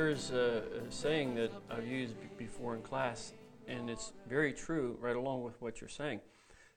[0.00, 3.34] There's a, a saying that I've used before in class,
[3.68, 6.20] and it's very true right along with what you're saying.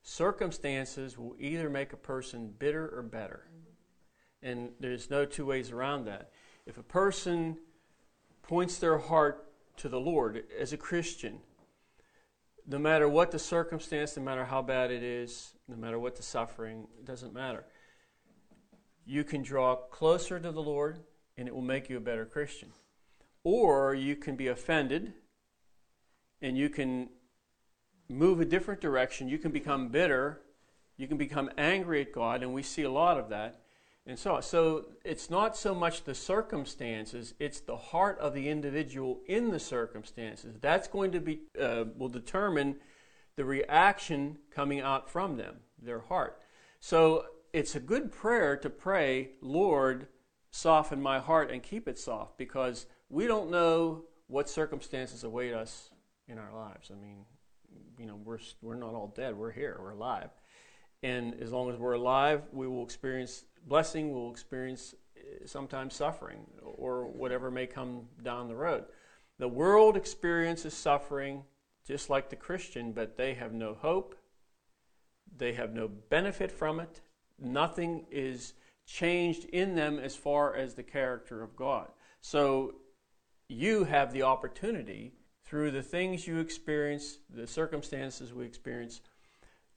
[0.01, 3.45] Circumstances will either make a person bitter or better.
[4.41, 6.31] And there's no two ways around that.
[6.65, 7.59] If a person
[8.41, 11.39] points their heart to the Lord as a Christian,
[12.67, 16.23] no matter what the circumstance, no matter how bad it is, no matter what the
[16.23, 17.63] suffering, it doesn't matter.
[19.05, 20.99] You can draw closer to the Lord
[21.37, 22.73] and it will make you a better Christian.
[23.43, 25.13] Or you can be offended
[26.41, 27.09] and you can
[28.09, 29.29] move a different direction.
[29.29, 30.41] You can become bitter.
[30.97, 33.61] You can become angry at God, and we see a lot of that.
[34.05, 39.21] And so, so it's not so much the circumstances; it's the heart of the individual
[39.27, 40.57] in the circumstances.
[40.59, 42.75] That's going to be uh, will determine
[43.37, 46.39] the reaction coming out from them, their heart.
[46.79, 50.07] So it's a good prayer to pray, Lord,
[50.51, 55.91] soften my heart and keep it soft, because we don't know what circumstances await us
[56.27, 56.89] in our lives.
[56.91, 57.25] I mean,
[57.99, 59.37] you know, we're we're not all dead.
[59.37, 59.77] We're here.
[59.79, 60.31] We're alive,
[61.03, 64.11] and as long as we're alive, we will experience blessing.
[64.11, 68.85] We'll experience uh, sometimes suffering or whatever may come down the road.
[69.37, 71.43] The world experiences suffering
[71.87, 74.15] just like the Christian, but they have no hope.
[75.35, 77.01] They have no benefit from it.
[77.39, 78.53] Nothing is
[78.85, 81.89] changed in them as far as the character of God.
[82.21, 82.75] So
[83.53, 85.13] you have the opportunity
[85.45, 89.01] through the things you experience, the circumstances we experience,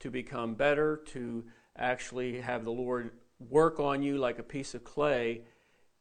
[0.00, 1.44] to become better, to
[1.77, 5.42] actually have the Lord work on you like a piece of clay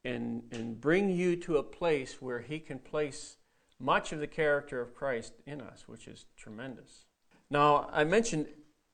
[0.04, 3.38] and, and bring you to a place where He can place
[3.80, 7.06] much of the character of Christ in us, which is tremendous.
[7.50, 8.48] Now, I mentioned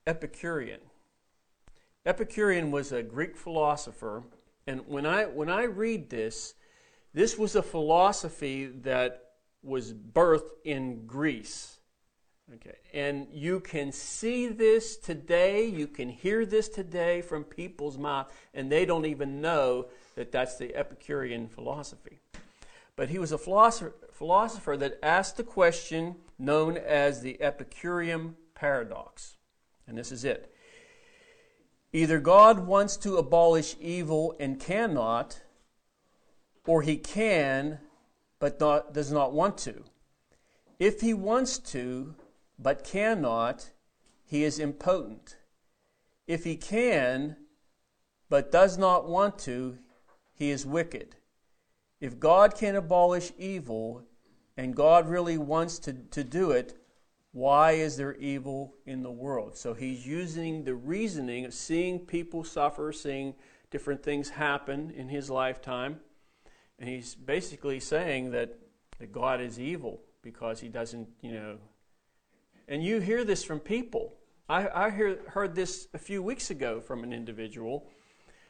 [0.08, 0.80] Epicurean.
[2.06, 4.24] Epicurean was a Greek philosopher,
[4.66, 6.56] and when I, when I read this,
[7.14, 9.24] this was a philosophy that
[9.64, 11.80] was birthed in Greece.
[12.56, 12.76] Okay.
[12.94, 18.70] And you can see this today, you can hear this today from people's mouth, and
[18.70, 22.20] they don't even know that that's the Epicurean philosophy.
[22.98, 29.38] But he was a philosopher, philosopher that asked the question known as the Epicurean paradox.
[29.88, 30.54] And this is it.
[31.94, 35.42] Either God wants to abolish evil and cannot,
[36.66, 37.80] or he can
[38.40, 39.84] but not, does not want to.
[40.80, 42.16] If he wants to
[42.58, 43.72] but cannot,
[44.24, 45.38] he is impotent.
[46.28, 47.36] If he can
[48.30, 49.78] but does not want to,
[50.34, 51.16] he is wicked.
[52.00, 54.04] If God can abolish evil
[54.58, 56.78] and God really wants to, to do it,
[57.32, 59.56] why is there evil in the world?
[59.56, 63.36] So he's using the reasoning of seeing people suffer, seeing
[63.70, 66.00] different things happen in his lifetime.
[66.82, 68.58] And he's basically saying that,
[68.98, 71.58] that God is evil because he doesn't, you know.
[72.68, 74.16] And you hear this from people.
[74.50, 77.86] I, I hear, heard this a few weeks ago from an individual.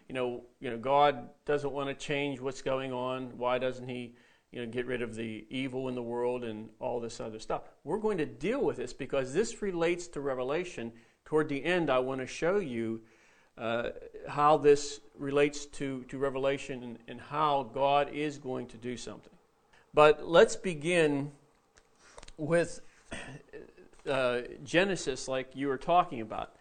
[0.07, 3.37] You know, you know, God doesn't want to change what's going on.
[3.37, 4.15] Why doesn't he?
[4.53, 7.61] you know, get rid of the evil in the world and all this other stuff.
[7.85, 10.91] We're going to deal with this because this relates to Revelation.
[11.23, 13.01] Toward the end, I want to show you
[13.57, 13.89] uh,
[14.27, 19.33] how this relates to, to Revelation and, and how God is going to do something.
[19.93, 21.31] But let's begin
[22.37, 22.81] with
[24.09, 26.53] uh, Genesis, like you were talking about.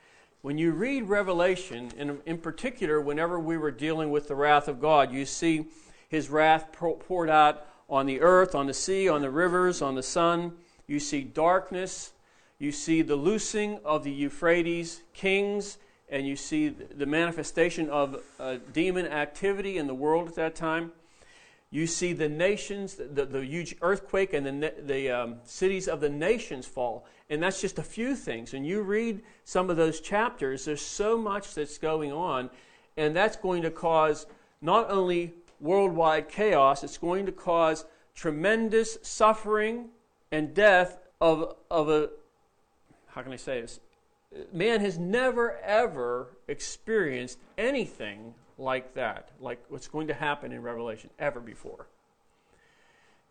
[0.42, 4.80] When you read Revelation, and in particular, whenever we were dealing with the wrath of
[4.80, 5.66] God, you see
[6.08, 10.02] his wrath poured out on the earth, on the sea, on the rivers, on the
[10.02, 10.52] sun.
[10.86, 12.12] You see darkness.
[12.58, 15.78] You see the loosing of the Euphrates kings,
[16.10, 20.92] and you see the manifestation of uh, demon activity in the world at that time.
[21.70, 26.08] You see the nations, the, the huge earthquake, and the, the um, cities of the
[26.08, 27.06] nations fall.
[27.30, 28.54] And that's just a few things.
[28.54, 32.50] And you read some of those chapters, there's so much that's going on,
[32.96, 34.26] and that's going to cause
[34.60, 36.82] not only worldwide chaos.
[36.82, 37.84] It's going to cause
[38.16, 39.90] tremendous suffering
[40.32, 42.10] and death of, of a,
[43.08, 43.78] how can I say this?
[44.52, 51.10] Man has never, ever experienced anything like that, like what's going to happen in Revelation,
[51.18, 51.86] ever before.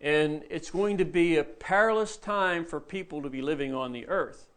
[0.01, 4.07] And it's going to be a perilous time for people to be living on the
[4.07, 4.49] earth.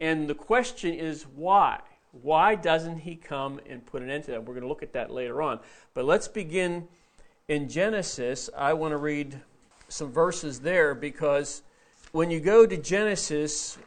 [0.00, 1.80] And the question is why?
[2.12, 4.40] Why doesn't he come and put an end to that?
[4.40, 5.60] We're going to look at that later on.
[5.94, 6.88] But let's begin
[7.48, 9.40] in Genesis, I want to read
[9.88, 11.62] some verses there because
[12.12, 13.78] when you go to Genesis,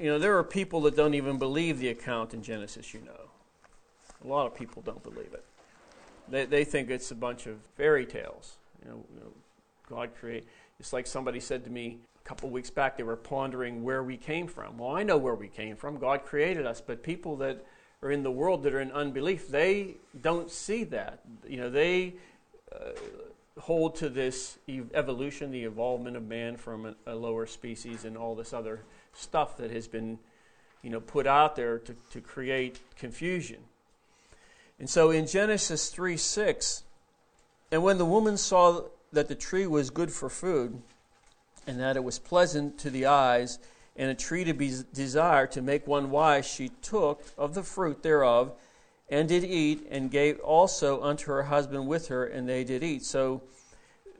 [0.00, 3.30] you know, there are people that don't even believe the account in Genesis, you know.
[4.24, 5.44] A lot of people don't believe it.
[6.28, 8.56] They, they think it's a bunch of fairy tales.
[8.82, 9.32] You know, you know,
[9.88, 10.46] God create.
[10.80, 12.96] It's like somebody said to me a couple weeks back.
[12.96, 14.78] They were pondering where we came from.
[14.78, 15.98] Well, I know where we came from.
[15.98, 17.64] God created us, but people that
[18.02, 21.20] are in the world that are in unbelief, they don't see that.
[21.48, 22.14] You know, they
[22.72, 22.90] uh,
[23.58, 24.58] hold to this
[24.94, 28.82] evolution, the evolvement of man from a, a, lower species, and all this other
[29.18, 30.18] stuff that has been,
[30.82, 33.58] you know, put out there to, to create confusion.
[34.78, 36.84] And so in Genesis 3 6,
[37.70, 38.82] and when the woman saw
[39.12, 40.80] that the tree was good for food,
[41.66, 43.58] and that it was pleasant to the eyes,
[43.96, 48.02] and a tree to be desired to make one wise, she took of the fruit
[48.02, 48.52] thereof,
[49.10, 53.04] and did eat, and gave also unto her husband with her, and they did eat.
[53.04, 53.42] So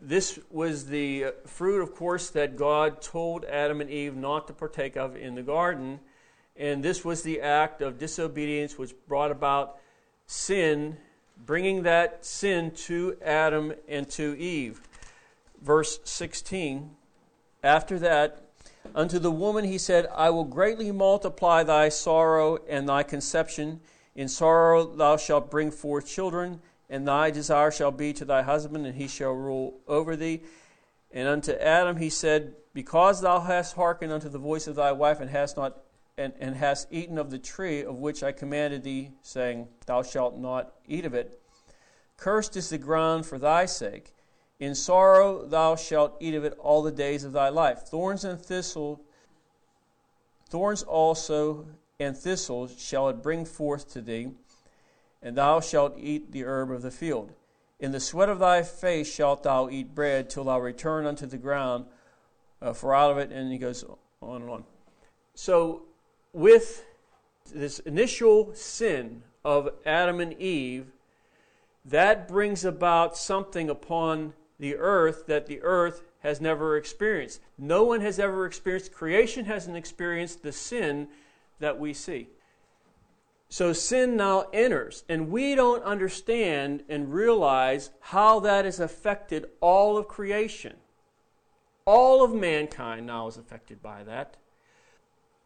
[0.01, 4.97] this was the fruit, of course, that God told Adam and Eve not to partake
[4.97, 6.01] of in the garden.
[6.57, 9.79] And this was the act of disobedience which brought about
[10.27, 10.97] sin,
[11.45, 14.81] bringing that sin to Adam and to Eve.
[15.63, 16.91] Verse 16
[17.63, 18.45] After that,
[18.95, 23.81] unto the woman he said, I will greatly multiply thy sorrow and thy conception.
[24.15, 26.61] In sorrow thou shalt bring forth children,
[26.91, 30.43] and thy desire shall be to thy husband, and he shall rule over thee.
[31.11, 35.21] And unto Adam he said, Because thou hast hearkened unto the voice of thy wife,
[35.21, 35.79] and hast not
[36.17, 40.37] and, and hast eaten of the tree of which I commanded thee, saying, Thou shalt
[40.37, 41.41] not eat of it.
[42.17, 44.13] Cursed is the ground for thy sake.
[44.59, 47.83] In sorrow thou shalt eat of it all the days of thy life.
[47.83, 49.01] Thorns and thistle,
[50.49, 51.69] thorns also
[52.01, 54.31] and thistles shall it bring forth to thee,
[55.23, 57.33] and thou shalt eat the herb of the field.
[57.81, 61.39] In the sweat of thy face shalt thou eat bread till thou return unto the
[61.39, 61.87] ground,
[62.61, 63.85] uh, for out of it, and he goes
[64.21, 64.65] on and on.
[65.35, 65.83] So
[66.33, 66.85] with
[67.55, 70.87] this initial sin of Adam and Eve,
[71.85, 77.41] that brings about something upon the earth that the earth has never experienced.
[77.57, 81.09] No one has ever experienced, creation hasn't experienced the sin
[81.61, 82.29] that we see.
[83.49, 89.97] So sin now enters, and we don't understand and realize how that has affected all
[89.97, 90.77] of creation.
[91.87, 94.37] All of mankind now is affected by that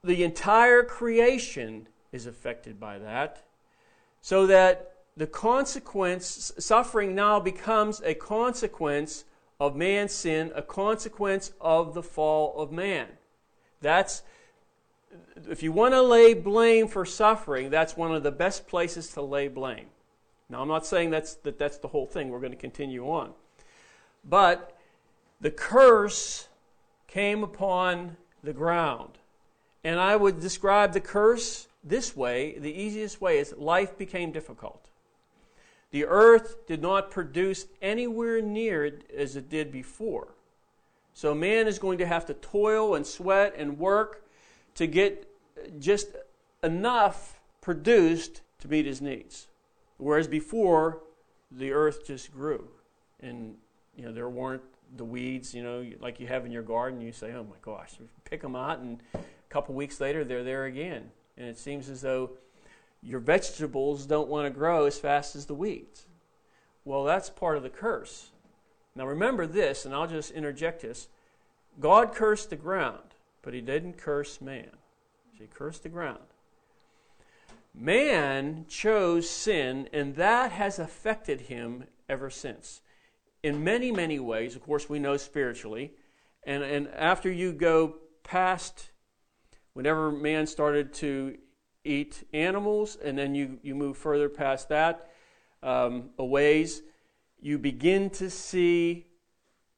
[0.05, 3.45] the entire creation is affected by that,
[4.21, 9.25] so that the consequence, suffering now becomes a consequence
[9.61, 13.07] of man's sin, a consequence of the fall of man.
[13.81, 14.23] That's,
[15.49, 19.23] if you want to lay blame for suffering, that's one of the best places to
[19.23, 19.87] lay blame.
[20.49, 22.29] Now, I'm not saying that's, that that's the whole thing.
[22.29, 23.33] We're going to continue on.
[24.25, 24.77] But
[25.41, 26.49] the curse
[27.09, 29.19] came upon the ground.
[29.85, 34.89] And I would describe the curse this way the easiest way is life became difficult.
[35.91, 40.29] The earth did not produce anywhere near as it did before.
[41.13, 44.25] So man is going to have to toil and sweat and work
[44.75, 45.29] to get
[45.79, 46.09] just
[46.63, 49.49] enough produced to meet his needs.
[49.99, 51.01] Whereas before,
[51.51, 52.69] the earth just grew.
[53.21, 53.57] And
[53.97, 54.63] you know, there weren't
[54.97, 57.01] the weeds, you know, like you have in your garden.
[57.01, 57.93] You say, oh my gosh,
[58.25, 61.11] pick them out and a couple weeks later, they're there again.
[61.37, 62.31] And it seems as though
[63.03, 66.07] your vegetables don't want to grow as fast as the weeds.
[66.85, 68.31] Well, that's part of the curse.
[68.95, 71.09] Now, remember this, and I'll just interject this
[71.81, 73.12] God cursed the ground,
[73.43, 74.71] but he didn't curse man.
[75.39, 76.21] He cursed the ground.
[77.75, 82.83] Man chose sin, and that has affected him ever since.
[83.43, 85.93] In many, many ways, of course, we know spiritually.
[86.45, 88.91] And, and after you go past
[89.73, 91.39] whenever man started to
[91.85, 95.11] eat animals, and then you, you move further past that
[95.63, 96.83] um, a ways,
[97.41, 99.07] you begin to see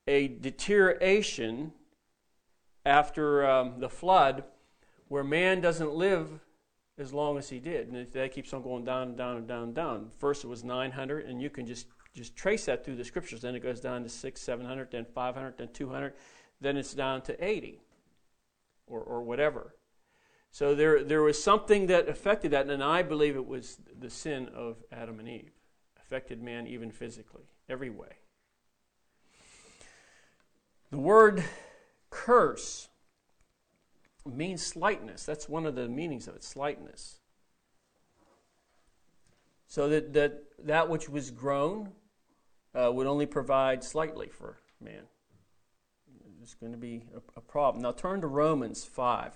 [0.07, 1.73] a deterioration
[2.85, 4.45] after um, the flood
[5.09, 6.41] where man doesn't live
[6.99, 7.89] as long as he did.
[7.89, 10.11] And that keeps on going down and down and down and down.
[10.19, 13.43] First it was 900, and you can just, just trace that through the scriptures.
[13.43, 16.15] Then it goes down to 6, 700, then 500, then 200.
[16.61, 17.81] Then it's down to 80
[18.87, 19.75] or, or whatever.
[20.51, 24.49] So there, there was something that affected that, and I believe it was the sin
[24.55, 25.51] of Adam and Eve.
[26.01, 28.19] Affected man even physically, every way.
[30.93, 31.43] The word
[32.15, 32.89] curse
[34.25, 35.25] means slightness.
[35.25, 37.19] That's one of the meanings of it, slightness.
[39.67, 41.91] So that that, that which was grown
[42.75, 45.03] uh, would only provide slightly for man.
[46.41, 47.83] It's going to be a, a problem.
[47.83, 49.33] Now turn to Romans 5.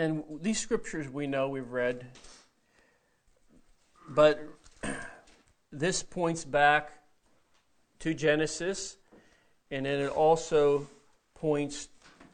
[0.00, 2.06] And these scriptures we know we've read,
[4.08, 4.40] but
[5.70, 6.90] this points back
[7.98, 8.96] to Genesis,
[9.70, 10.86] and then it also
[11.34, 11.90] points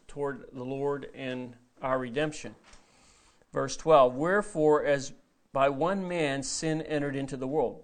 [0.07, 2.55] toward the Lord and our redemption.
[3.53, 5.13] Verse 12 Wherefore, as
[5.53, 7.83] by one man sin entered into the world,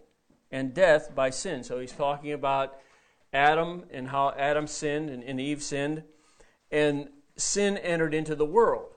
[0.52, 1.64] and death by sin.
[1.64, 2.78] So he's talking about
[3.32, 6.04] Adam and how Adam sinned and, and Eve sinned,
[6.70, 8.91] and sin entered into the world.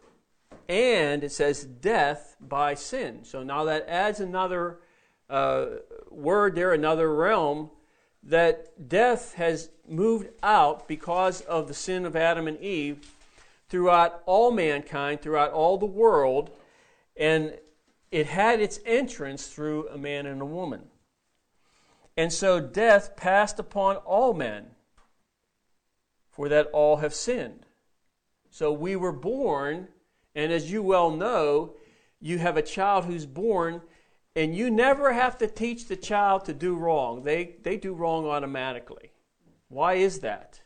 [0.67, 3.23] And it says death by sin.
[3.23, 4.79] So now that adds another
[5.29, 5.65] uh,
[6.09, 7.69] word there, another realm,
[8.23, 13.11] that death has moved out because of the sin of Adam and Eve
[13.69, 16.49] throughout all mankind, throughout all the world,
[17.15, 17.57] and
[18.11, 20.81] it had its entrance through a man and a woman.
[22.17, 24.67] And so death passed upon all men,
[26.29, 27.65] for that all have sinned.
[28.49, 29.89] So we were born,
[30.35, 31.75] and as you well know,
[32.19, 33.81] you have a child who's born,
[34.35, 37.23] and you never have to teach the child to do wrong.
[37.23, 39.11] They, they do wrong automatically.
[39.69, 40.61] Why is that?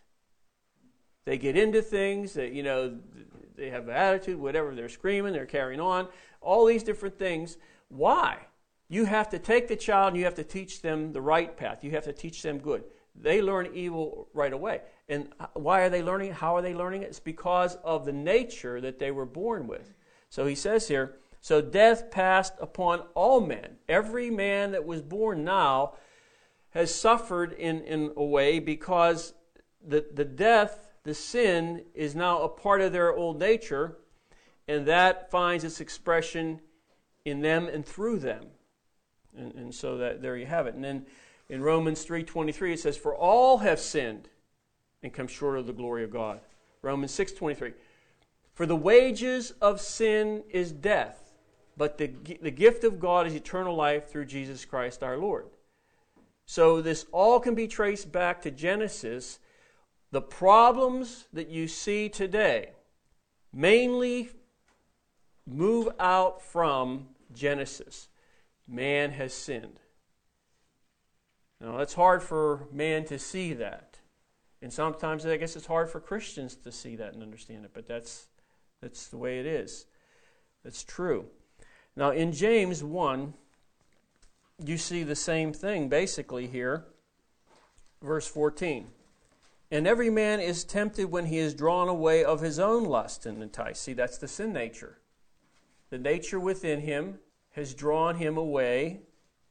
[1.25, 2.97] They get into things that, you know,
[3.55, 6.07] they have an attitude, whatever, they're screaming, they're carrying on,
[6.41, 7.57] all these different things.
[7.89, 8.38] Why?
[8.88, 11.83] You have to take the child and you have to teach them the right path.
[11.83, 12.83] You have to teach them good.
[13.21, 14.81] They learn evil right away.
[15.09, 16.33] And why are they learning?
[16.33, 17.07] How are they learning it?
[17.07, 19.93] It's because of the nature that they were born with.
[20.29, 23.77] So he says here, so death passed upon all men.
[23.88, 25.95] Every man that was born now
[26.71, 29.33] has suffered in, in a way because
[29.85, 33.97] the, the death, the sin, is now a part of their old nature,
[34.67, 36.59] and that finds its expression
[37.25, 38.45] in them and through them.
[39.35, 40.75] And, and so that there you have it.
[40.75, 41.05] And then
[41.50, 44.29] in Romans 3.23 it says, For all have sinned
[45.01, 46.41] and come short of the glory of God.
[46.82, 47.74] Romans 6.23,
[48.53, 51.34] For the wages of sin is death,
[51.75, 55.48] but the, the gift of God is eternal life through Jesus Christ our Lord.
[56.46, 59.39] So this all can be traced back to Genesis.
[60.12, 62.72] The problems that you see today
[63.53, 64.29] mainly
[65.46, 68.08] move out from Genesis
[68.68, 69.79] man has sinned.
[71.61, 73.99] Now, it's hard for man to see that.
[74.61, 77.87] And sometimes I guess it's hard for Christians to see that and understand it, but
[77.87, 78.27] that's,
[78.81, 79.85] that's the way it is.
[80.63, 81.25] That's true.
[81.95, 83.33] Now, in James 1,
[84.65, 86.85] you see the same thing basically here.
[88.01, 88.87] Verse 14.
[89.71, 93.41] And every man is tempted when he is drawn away of his own lust and
[93.41, 93.83] enticed.
[93.83, 94.99] See, that's the sin nature.
[95.89, 97.19] The nature within him
[97.51, 99.01] has drawn him away,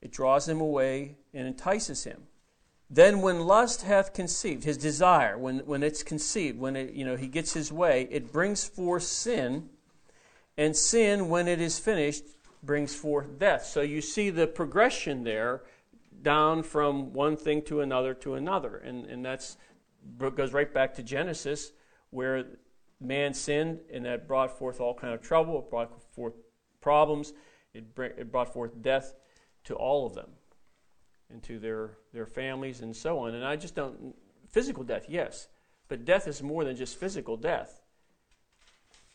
[0.00, 2.22] it draws him away and entices him.
[2.90, 7.16] Then when lust hath conceived, his desire, when, when it's conceived, when it, you know,
[7.16, 9.68] he gets his way, it brings forth sin,
[10.56, 12.24] and sin, when it is finished,
[12.62, 13.64] brings forth death.
[13.64, 15.62] So you see the progression there
[16.22, 18.78] down from one thing to another to another.
[18.78, 19.56] And, and that's
[20.34, 21.72] goes right back to Genesis,
[22.10, 22.46] where
[23.00, 26.34] man sinned, and that brought forth all kind of trouble, it brought forth
[26.80, 27.34] problems,
[27.74, 29.14] it, it brought forth death
[29.68, 30.30] to all of them
[31.30, 33.34] and to their, their families and so on.
[33.34, 34.14] And I just don't,
[34.48, 35.48] physical death, yes,
[35.88, 37.82] but death is more than just physical death.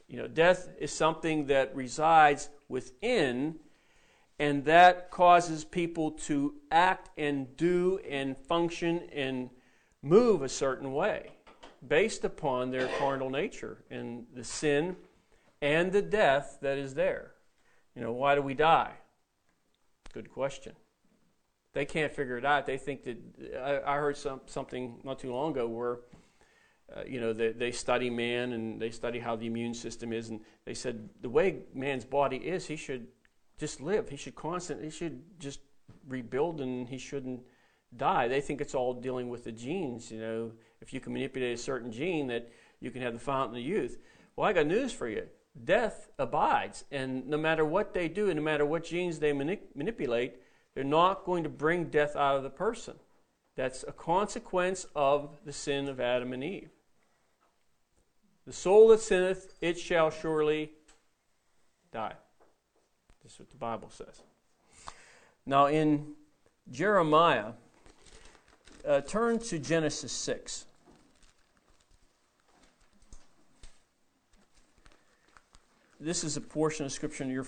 [0.08, 3.56] You know, death is something that resides within,
[4.38, 9.50] and that causes people to act and do and function and
[10.04, 11.32] move a certain way
[11.88, 14.98] based upon their carnal nature and the sin
[15.64, 17.32] and the death that is there.
[17.96, 18.92] You know, why do we die?
[20.14, 20.74] Good question.
[21.74, 22.68] They can't figure it out.
[22.68, 23.18] They think that
[23.58, 25.98] I, I heard some, something not too long ago where,
[26.96, 30.30] uh, you know, they, they study man and they study how the immune system is,
[30.30, 33.08] and they said the way man's body is, he should
[33.58, 34.08] just live.
[34.08, 35.62] He should constantly, he should just
[36.08, 37.42] rebuild, and he shouldn't
[37.98, 38.28] die.
[38.28, 40.12] They think it's all dealing with the genes.
[40.12, 43.58] You know, if you can manipulate a certain gene, that you can have the fountain
[43.58, 43.98] of youth.
[44.36, 45.28] Well, I got news for you
[45.62, 46.86] death abides.
[46.92, 50.36] And no matter what they do, and no matter what genes they manipulate,
[50.74, 52.96] they're not going to bring death out of the person.
[53.56, 56.70] That's a consequence of the sin of Adam and Eve.
[58.46, 60.72] The soul that sinneth, it shall surely
[61.92, 62.14] die.
[63.24, 64.22] This is what the Bible says.
[65.46, 66.14] Now, in
[66.72, 67.52] Jeremiah,
[68.86, 70.66] uh, turn to Genesis 6.
[76.04, 77.46] This is a portion of scripture you're,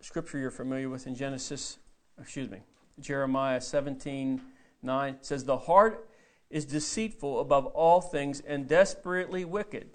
[0.00, 1.78] scripture you're familiar with in Genesis,
[2.20, 2.58] excuse me,
[3.00, 4.40] Jeremiah 17
[4.82, 6.08] 9 says, The heart
[6.50, 9.90] is deceitful above all things and desperately wicked.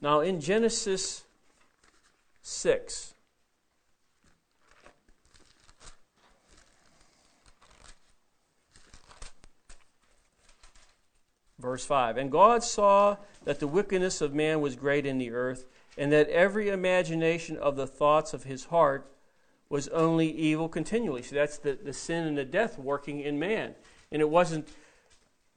[0.00, 1.24] Now, in Genesis
[2.42, 3.14] 6,
[11.58, 15.66] verse 5 And God saw that the wickedness of man was great in the earth,
[15.96, 19.10] and that every imagination of the thoughts of his heart
[19.68, 21.22] was only evil continually.
[21.22, 23.74] So that's the, the sin and the death working in man.
[24.10, 24.68] And it wasn't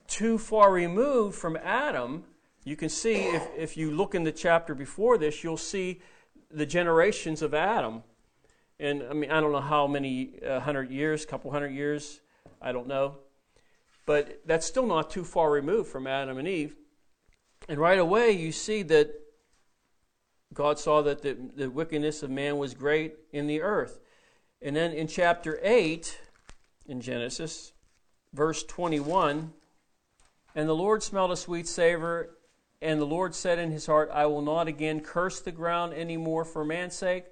[0.08, 2.26] too far removed from Adam.
[2.66, 6.02] You can see, if, if you look in the chapter before this, you'll see
[6.50, 8.04] the generations of Adam.
[8.80, 12.20] And I mean, I don't know how many uh, hundred years, couple hundred years,
[12.62, 13.18] I don't know.
[14.06, 16.76] But that's still not too far removed from Adam and Eve.
[17.70, 19.14] And right away, you see that
[20.54, 24.00] God saw that the, the wickedness of man was great in the earth.
[24.62, 26.20] And then in chapter 8
[26.88, 27.74] in Genesis,
[28.34, 29.54] verse 21,
[30.54, 32.38] and the Lord smelled a sweet savor,
[32.82, 36.18] and the Lord said in his heart, I will not again curse the ground any
[36.18, 37.26] more for man's sake,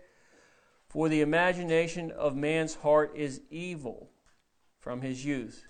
[0.87, 4.09] for the imagination of man's heart is evil
[4.79, 5.65] from his youth.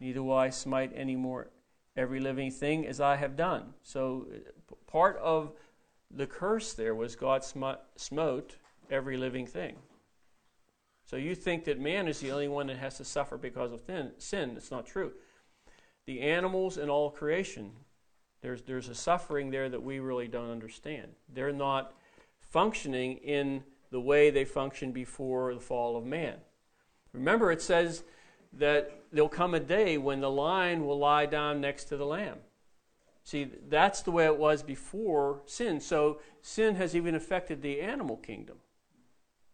[0.00, 1.50] Neither will I smite any more
[1.96, 3.74] every living thing as I have done.
[3.82, 4.26] So,
[4.86, 5.52] part of
[6.10, 8.56] the curse there was God smote
[8.90, 9.76] every living thing.
[11.04, 13.82] So, you think that man is the only one that has to suffer because of
[14.18, 14.52] sin.
[14.56, 15.12] It's not true.
[16.06, 17.72] The animals and all creation,
[18.40, 21.08] there's, there's a suffering there that we really don't understand.
[21.28, 21.92] They're not
[22.40, 26.36] functioning in the way they functioned before the fall of man.
[27.12, 28.04] Remember, it says
[28.52, 32.38] that there'll come a day when the lion will lie down next to the lamb.
[33.24, 35.80] See, that's the way it was before sin.
[35.80, 38.56] So sin has even affected the animal kingdom.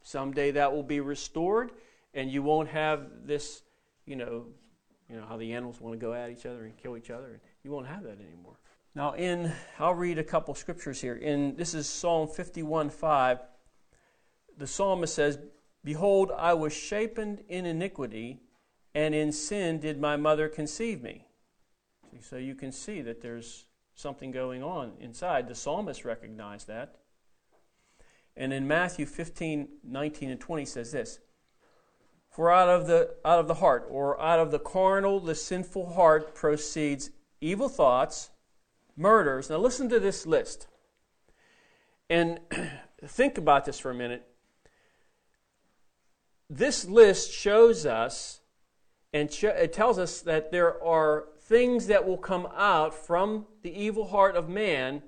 [0.02, 1.72] Someday that will be restored,
[2.14, 3.62] and you won't have this,
[4.06, 4.46] you know,
[5.10, 7.40] you know how the animals want to go at each other and kill each other.
[7.64, 8.56] You won't have that anymore.
[8.94, 11.16] Now, in I'll read a couple scriptures here.
[11.16, 13.40] In this is Psalm 51 5.
[14.56, 15.38] The psalmist says,
[15.84, 18.40] Behold, I was shapen in iniquity,
[18.96, 21.26] and in sin did my mother conceive me.
[22.22, 25.48] So you can see that there's something going on inside.
[25.48, 26.96] The psalmist recognized that.
[28.38, 31.18] And in Matthew 15, 19, and 20 says this
[32.30, 35.92] For out of the out of the heart, or out of the carnal, the sinful
[35.92, 37.10] heart proceeds
[37.42, 38.30] evil thoughts,
[38.96, 39.50] murders.
[39.50, 40.68] Now listen to this list.
[42.08, 42.40] And
[43.04, 44.26] think about this for a minute.
[46.48, 48.40] This list shows us
[49.16, 54.08] and it tells us that there are things that will come out from the evil
[54.08, 55.02] heart of man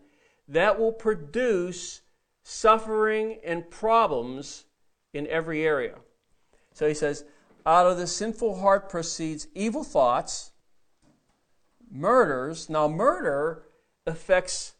[0.48, 2.00] that will produce
[2.42, 4.64] suffering and problems
[5.12, 5.96] in every area.
[6.72, 7.26] So he says,
[7.66, 10.52] out of the sinful heart proceeds evil thoughts,
[11.90, 12.70] murders.
[12.70, 13.64] Now, murder
[14.06, 14.72] affects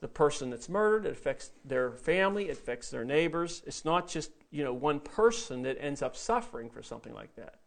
[0.00, 3.64] the person that's murdered, it affects their family, it affects their neighbors.
[3.66, 7.58] It's not just, you know, one person that ends up suffering for something like that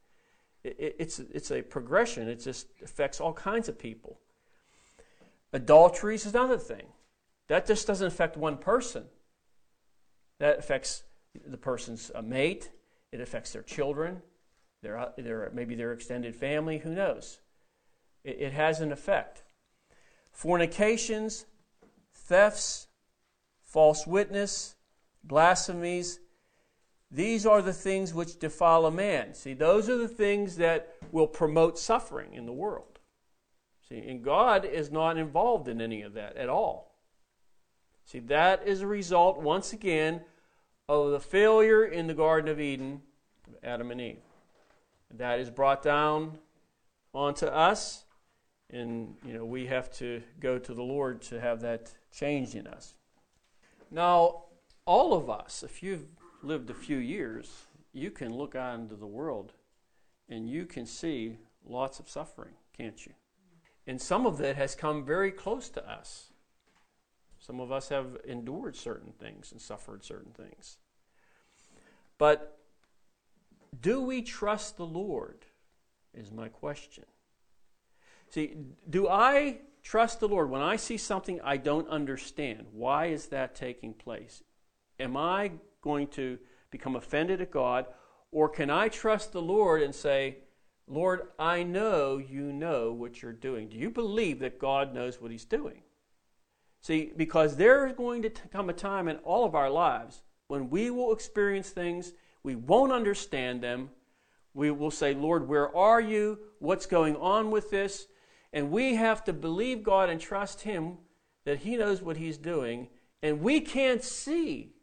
[0.64, 2.28] it, it's, it's a progression.
[2.28, 4.20] It just affects all kinds of people.
[5.54, 6.88] Adultery is another thing.
[7.48, 9.06] That just doesn't affect one person.
[10.40, 11.04] That affects
[11.46, 12.72] the person's uh, mate.
[13.12, 14.22] It affects their children,
[14.82, 16.78] their, uh, their, maybe their extended family.
[16.80, 17.40] Who knows?
[18.24, 19.44] It, it has an effect.
[20.32, 21.46] Fornications,
[22.14, 22.88] thefts,
[23.64, 24.76] false witness,
[25.24, 26.20] blasphemies,
[27.12, 29.34] these are the things which defile a man.
[29.34, 33.00] See, those are the things that will promote suffering in the world.
[33.90, 36.96] See, and God is not involved in any of that at all.
[38.06, 40.22] See, that is a result, once again,
[40.88, 43.02] of the failure in the Garden of Eden
[43.46, 44.22] of Adam and Eve.
[45.14, 46.38] That is brought down
[47.14, 48.06] onto us,
[48.70, 52.68] and you know we have to go to the Lord to have that changed in
[52.68, 52.96] us.
[53.90, 54.46] Now,
[54.86, 56.06] all of us, if you've
[56.44, 59.54] lived a few years, you can look out into the world
[60.30, 63.14] and you can see lots of suffering, can't you?
[63.88, 66.32] And some of that has come very close to us.
[67.40, 70.78] Some of us have endured certain things and suffered certain things.
[72.18, 72.60] But
[73.82, 75.46] do we trust the Lord?
[76.14, 77.06] Is my question.
[78.30, 78.56] See,
[78.90, 82.68] do I trust the Lord when I see something I don't understand?
[82.72, 84.44] Why is that taking place?
[85.00, 86.38] Am I going to
[86.70, 87.86] become offended at God?
[88.32, 90.38] Or can I trust the Lord and say,
[90.88, 93.70] Lord, I know you know what you're doing?
[93.70, 95.84] Do you believe that God knows what He's doing?
[96.82, 100.90] See, because there's going to come a time in all of our lives when we
[100.90, 102.12] will experience things,
[102.44, 103.90] we won't understand them.
[104.54, 106.40] We will say, Lord, where are you?
[106.60, 108.08] What's going on with this?
[108.52, 110.98] And we have to believe God and trust Him
[111.46, 112.90] that He knows what He's doing,
[113.24, 114.74] and we can't see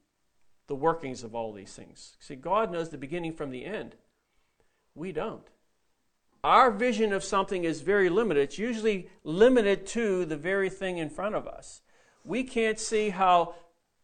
[0.68, 2.16] the workings of all these things.
[2.20, 3.96] See, God knows the beginning from the end.
[4.94, 5.46] We don't.
[6.44, 8.42] Our vision of something is very limited.
[8.42, 11.82] It's usually limited to the very thing in front of us.
[12.24, 13.54] We can't see how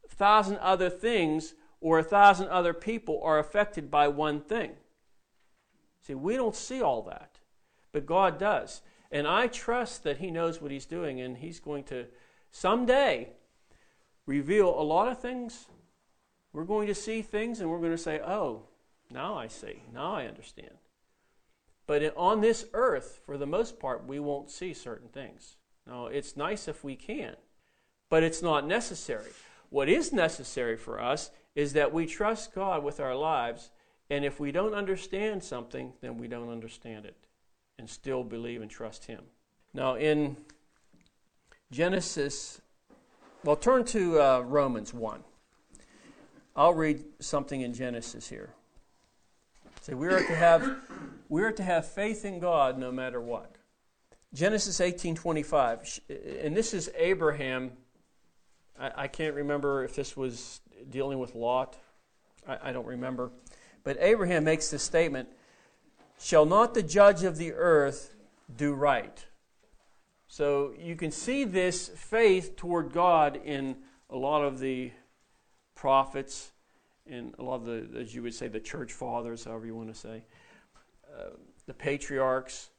[0.05, 4.73] a thousand other things or a thousand other people are affected by one thing.
[6.01, 7.39] See, we don't see all that,
[7.93, 8.83] but God does.
[9.13, 12.07] And I trust that He knows what He's doing, and He's going to
[12.51, 13.29] someday
[14.27, 15.67] reveal a lot of things.
[16.55, 18.63] We're going to see things, and we're going to say, oh,
[19.11, 20.71] now I see, now I understand.
[21.87, 25.57] But on this earth, for the most part, we won't see certain things.
[25.85, 27.35] Now, it's nice if we can,
[28.09, 29.33] but it's not necessary.
[29.69, 33.71] What is necessary for us is that we trust God with our lives,
[34.09, 37.17] and if we don't understand something, then we don't understand it
[37.81, 39.23] and still believe and trust Him.
[39.75, 40.37] Now, in
[41.73, 42.61] Genesis,
[43.43, 45.25] well, turn to uh, Romans 1.
[46.57, 48.51] I'll read something in Genesis here.
[49.81, 50.77] Say we are to have
[51.29, 53.57] we are to have faith in God no matter what.
[54.33, 56.01] Genesis 18:25,
[56.45, 57.73] and this is Abraham.
[58.79, 61.77] I, I, can't remember if this was dealing with Lot.
[62.47, 63.31] I, I don't remember,
[63.83, 65.29] but Abraham makes this statement:
[66.21, 68.15] "Shall not the judge of the earth
[68.57, 69.25] do right?"
[70.29, 73.77] So you can see this faith toward God in
[74.09, 74.93] a lot of the
[75.85, 76.53] prophets
[77.07, 79.93] and a lot of the, as you would say, the church fathers, however you want
[79.93, 80.23] to say,
[81.15, 81.25] uh,
[81.67, 82.71] the patriarchs.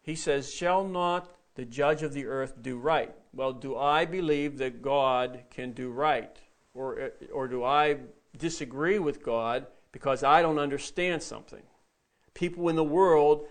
[0.00, 3.14] He says, Shall not the judge of the earth do right?
[3.34, 6.34] Well, do I believe that God can do right?
[6.72, 7.98] Or, or do I
[8.38, 11.64] disagree with God because I don't understand something?
[12.32, 13.46] People in the world,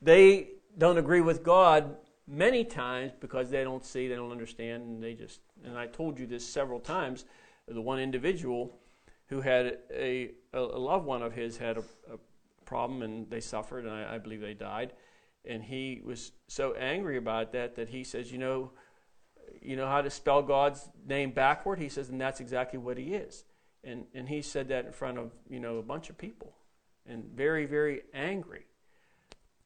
[0.00, 1.96] they don't agree with God
[2.28, 6.20] many times because they don't see, they don't understand, and they just, and I told
[6.20, 7.24] you this several times,
[7.66, 8.78] the one individual
[9.26, 12.18] who had a, a loved one of his had a, a
[12.64, 14.92] problem and they suffered, and I, I, believe they died.
[15.44, 18.70] And he was so angry about that that he says, you know,
[19.60, 21.78] you know how to spell God's name backward?
[21.78, 23.44] He says, and that's exactly what he is.
[23.82, 26.54] And and he said that in front of you know a bunch of people,
[27.06, 28.64] and very very angry.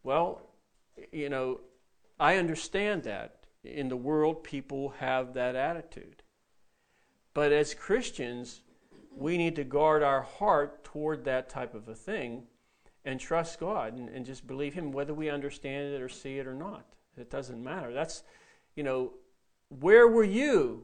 [0.03, 0.43] Well,
[1.13, 1.61] you know,
[2.19, 6.18] I understand that in the world people have that attitude.
[7.39, 8.63] But as Christians,
[9.17, 12.49] we need to guard our heart toward that type of a thing
[13.05, 16.49] and trust God and, and, just believe Him, whether we understand it or see it
[16.49, 16.85] or not.
[17.17, 17.93] It doesn't matter.
[17.93, 18.25] That's,
[18.75, 19.13] you know,
[19.69, 20.83] where were you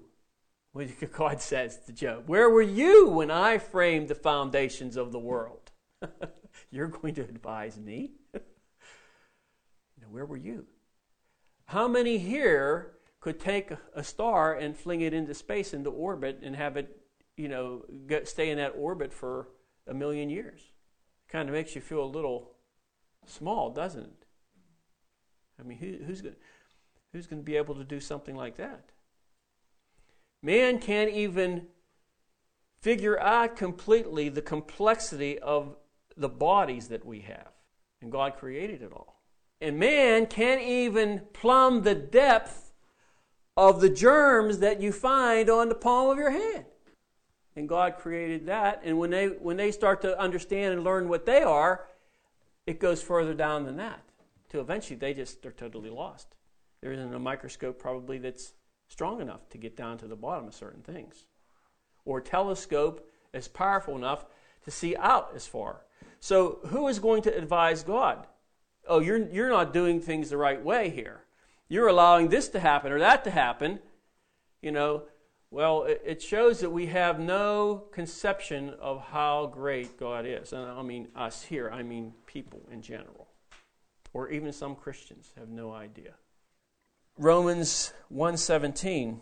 [0.71, 5.19] when God says to Job, Where were you when I framed the foundations of the
[5.19, 5.73] world?
[6.71, 8.13] You're going to advise me?
[10.09, 10.67] where were you?
[11.65, 12.93] How many here
[13.25, 17.01] could take a star and fling it into space, into orbit, and have it
[17.39, 19.49] you know, get, stay in that orbit for
[19.87, 20.61] a million years.
[21.31, 22.51] Kind of makes you feel a little
[23.25, 24.27] small, doesn't it?
[25.59, 26.35] I mean, who, who's going
[27.15, 28.91] who's going to be able to do something like that?
[30.43, 31.69] Man can't even
[32.83, 35.77] figure out completely the complexity of
[36.15, 37.53] the bodies that we have,
[38.03, 39.23] and God created it all.
[39.63, 42.64] And man can't even plumb the depth
[43.57, 46.65] of the germs that you find on the palm of your hand
[47.57, 48.83] and God created that.
[48.85, 51.87] And when they when they start to understand and learn what they are,
[52.67, 54.01] it goes further down than that.
[54.49, 56.35] Till eventually they just are totally lost.
[56.81, 58.53] There isn't a microscope probably that's
[58.89, 61.27] strong enough to get down to the bottom of certain things,
[62.05, 64.27] or telescope is powerful enough
[64.65, 65.85] to see out as far.
[66.21, 68.27] So who is going to advise God?
[68.87, 71.24] Oh, you're you're not doing things the right way here.
[71.75, 73.81] You're allowing this to happen or that to happen.
[74.63, 75.03] You know,
[75.51, 80.53] well, it shows that we have no conception of how great God is.
[80.53, 83.27] And I mean us here, I mean people in general.
[84.13, 86.15] Or even some Christians have no idea.
[87.19, 89.19] Romans 1:17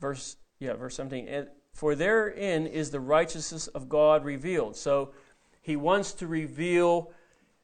[0.00, 1.46] verse yeah, verse 17.
[1.74, 4.76] For therein is the righteousness of God revealed.
[4.76, 5.12] So
[5.60, 7.12] he wants to reveal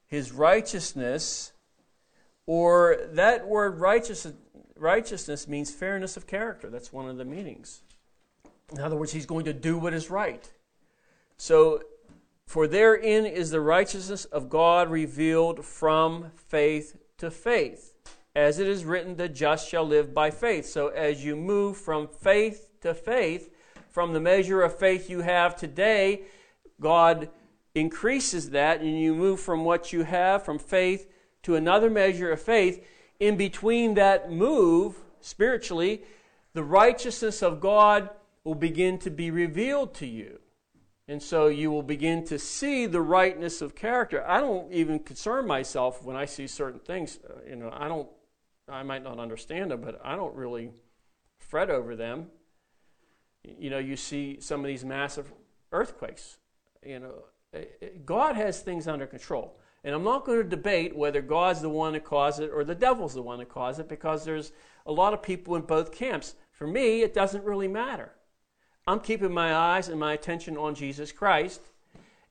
[0.04, 1.51] his righteousness
[2.46, 4.34] or that word righteousness
[4.76, 6.68] righteousness means fairness of character.
[6.68, 7.82] That's one of the meanings.
[8.72, 10.50] In other words, he's going to do what is right.
[11.36, 11.82] So,
[12.46, 17.94] for therein is the righteousness of God revealed from faith to faith.
[18.34, 20.66] As it is written, the just shall live by faith.
[20.66, 23.54] So, as you move from faith to faith,
[23.90, 26.22] from the measure of faith you have today,
[26.80, 27.28] God
[27.74, 31.11] increases that, and you move from what you have, from faith,
[31.42, 32.84] to another measure of faith
[33.18, 36.02] in between that move spiritually,
[36.54, 38.10] the righteousness of God
[38.44, 40.40] will begin to be revealed to you.
[41.08, 44.26] And so you will begin to see the rightness of character.
[44.26, 47.18] I don't even concern myself when I see certain things.
[47.28, 48.08] Uh, you know, I don't,
[48.68, 50.70] I might not understand them, but I don't really
[51.38, 52.28] fret over them.
[53.42, 55.32] You know, you see some of these massive
[55.72, 56.38] earthquakes.
[56.84, 57.14] You know,
[57.52, 59.58] eh, eh, God has things under control.
[59.84, 62.74] And I'm not going to debate whether God's the one that caused it or the
[62.74, 64.52] devil's the one that caused it because there's
[64.86, 66.34] a lot of people in both camps.
[66.52, 68.12] For me, it doesn't really matter.
[68.86, 71.60] I'm keeping my eyes and my attention on Jesus Christ,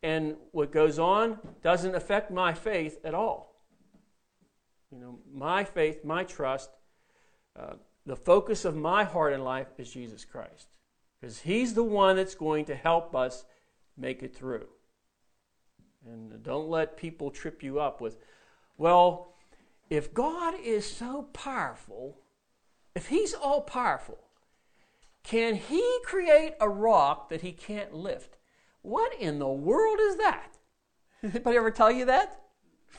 [0.04, 3.56] and what goes on doesn't affect my faith at all.
[4.92, 6.70] You know, my faith, my trust,
[7.58, 7.74] uh,
[8.06, 10.68] the focus of my heart and life is Jesus Christ.
[11.20, 13.46] Because He's the one that's going to help us
[13.98, 14.68] make it through.
[16.06, 18.18] And don't let people trip you up with,
[18.78, 19.34] well,
[19.90, 22.18] if God is so powerful,
[22.96, 24.20] if He's all powerful,
[25.24, 28.38] can He create a rock that He can't lift?
[28.82, 30.58] What in the world is that?
[31.24, 32.42] Anybody ever tell you that?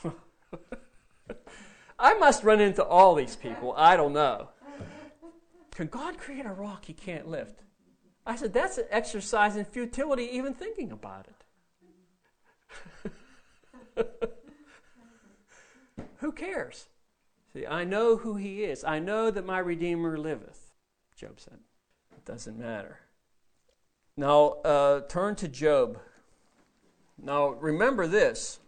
[1.99, 3.73] I must run into all these people.
[3.75, 4.49] I don't know.
[5.71, 7.63] Can God create a rock He can't lift?
[8.25, 11.42] I said, that's an exercise in futility, even thinking about it.
[16.17, 16.87] Who cares?
[17.53, 18.83] See, I know who he is.
[18.83, 20.71] I know that my Redeemer liveth,
[21.15, 21.59] Job said.
[22.15, 22.99] It doesn't matter.
[24.17, 25.99] Now, uh, turn to Job.
[27.21, 28.59] Now, remember this.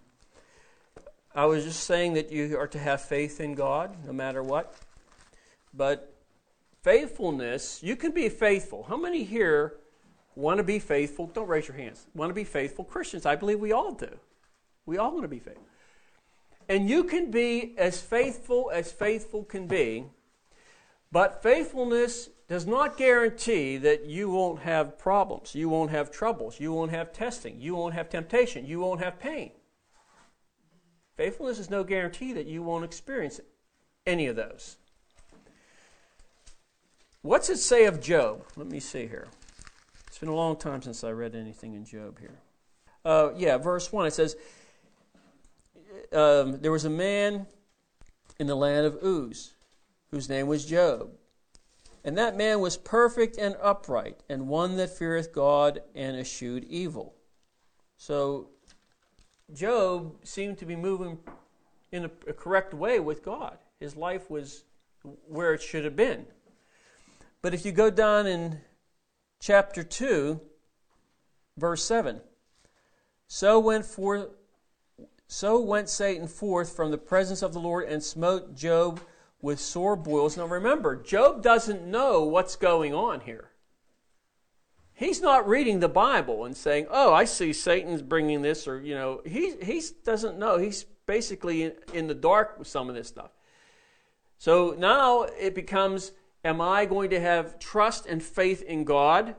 [1.33, 4.75] I was just saying that you are to have faith in God no matter what.
[5.73, 6.13] But
[6.81, 8.83] faithfulness, you can be faithful.
[8.83, 9.75] How many here
[10.35, 11.27] want to be faithful?
[11.27, 12.05] Don't raise your hands.
[12.13, 13.25] Want to be faithful Christians?
[13.25, 14.09] I believe we all do.
[14.85, 15.63] We all want to be faithful.
[16.67, 20.05] And you can be as faithful as faithful can be,
[21.11, 26.71] but faithfulness does not guarantee that you won't have problems, you won't have troubles, you
[26.73, 29.51] won't have testing, you won't have temptation, you won't have pain.
[31.15, 33.39] Faithfulness is no guarantee that you won't experience
[34.05, 34.77] any of those.
[37.21, 38.43] What's it say of Job?
[38.55, 39.27] Let me see here.
[40.15, 42.39] It's been a long time since I read anything in Job here.
[43.03, 44.37] Uh, yeah, verse 1, it says,
[46.13, 47.47] um, There was a man
[48.39, 49.55] in the land of Uz
[50.11, 51.09] whose name was Job.
[52.05, 57.15] And that man was perfect and upright, and one that feareth God and eschewed evil.
[57.97, 58.51] So,
[59.53, 61.19] Job seemed to be moving
[61.91, 63.57] in a, a correct way with God.
[63.81, 64.63] His life was
[65.27, 66.25] where it should have been.
[67.41, 68.61] But if you go down in
[69.45, 70.41] chapter 2,
[71.55, 72.19] verse 7,
[73.27, 74.29] so went forth
[75.27, 79.01] so went Satan forth from the presence of the Lord and smote Job
[79.41, 80.35] with sore boils.
[80.35, 83.49] Now remember, Job doesn't know what's going on here.
[84.93, 88.95] He's not reading the Bible and saying, "Oh, I see Satan's bringing this," or you
[88.95, 90.57] know, he he doesn't know.
[90.57, 93.31] He's basically in, in the dark with some of this stuff.
[94.39, 96.13] So now it becomes
[96.45, 99.35] Am I going to have trust and faith in God?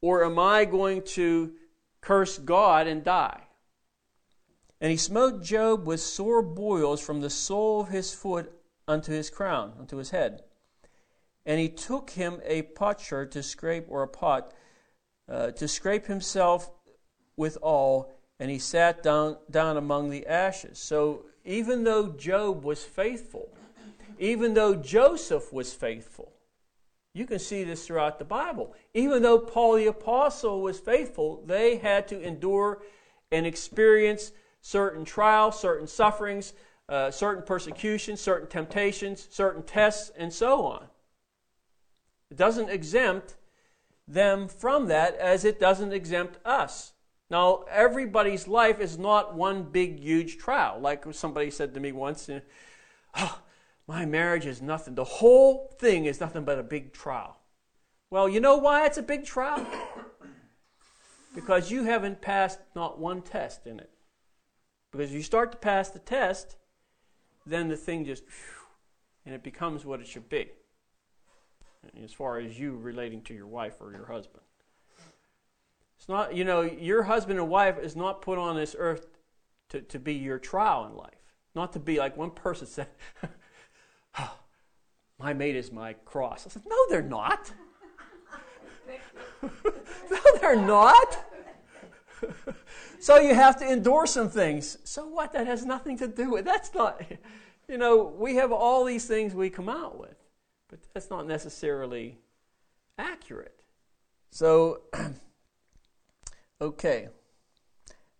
[0.00, 1.52] Or am I going to
[2.00, 3.42] curse God and die?
[4.80, 8.52] And he smote Job with sore boils from the sole of his foot
[8.88, 10.42] unto his crown, unto his head.
[11.44, 14.52] And he took him a potsherd to scrape, or a pot,
[15.28, 16.70] uh, to scrape himself
[17.36, 20.78] withal, and he sat down, down among the ashes.
[20.78, 23.54] So even though Job was faithful,
[24.18, 26.32] even though Joseph was faithful.
[27.14, 28.74] You can see this throughout the Bible.
[28.92, 32.82] Even though Paul the Apostle was faithful, they had to endure
[33.30, 36.54] and experience certain trials, certain sufferings,
[36.88, 40.86] uh, certain persecutions, certain temptations, certain tests, and so on.
[42.30, 43.36] It doesn't exempt
[44.08, 46.92] them from that as it doesn't exempt us.
[47.30, 50.78] Now, everybody's life is not one big, huge trial.
[50.80, 52.28] Like somebody said to me once,
[53.16, 53.40] oh,
[53.86, 54.94] my marriage is nothing.
[54.94, 57.38] The whole thing is nothing but a big trial.
[58.10, 59.66] Well, you know why it's a big trial?
[61.34, 63.90] because you haven't passed not one test in it.
[64.90, 66.56] Because you start to pass the test,
[67.44, 68.24] then the thing just,
[69.26, 70.48] and it becomes what it should be.
[72.02, 74.44] As far as you relating to your wife or your husband.
[75.98, 79.06] It's not, you know, your husband and wife is not put on this earth
[79.70, 81.10] to, to be your trial in life.
[81.54, 82.88] Not to be like one person said,
[85.18, 86.46] my mate is my cross.
[86.46, 87.52] I said, no, they're not.
[89.42, 91.24] no, they're not.
[93.00, 94.78] so you have to endure some things.
[94.84, 95.32] So what?
[95.32, 96.44] That has nothing to do with.
[96.44, 97.00] That's not.
[97.66, 100.16] You know, we have all these things we come out with,
[100.68, 102.18] but that's not necessarily
[102.98, 103.62] accurate.
[104.30, 104.82] So,
[106.60, 107.08] okay.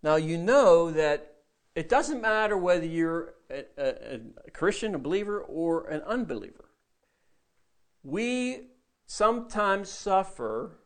[0.02, 1.33] Now you know that
[1.74, 6.70] it doesn't matter whether you're a, a, a Christian, a believer, or an unbeliever.
[8.02, 8.68] We
[9.06, 10.78] sometimes suffer,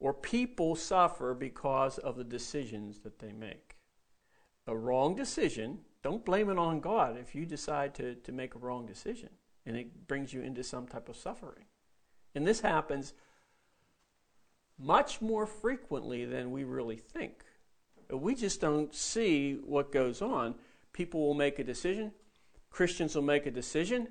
[0.00, 3.76] or people suffer, because of the decisions that they make.
[4.66, 8.58] A wrong decision, don't blame it on God if you decide to, to make a
[8.58, 9.30] wrong decision
[9.66, 11.64] and it brings you into some type of suffering.
[12.34, 13.12] And this happens
[14.78, 17.42] much more frequently than we really think.
[18.10, 20.54] We just don't see what goes on.
[20.92, 22.12] People will make a decision,
[22.70, 24.08] Christians will make a decision,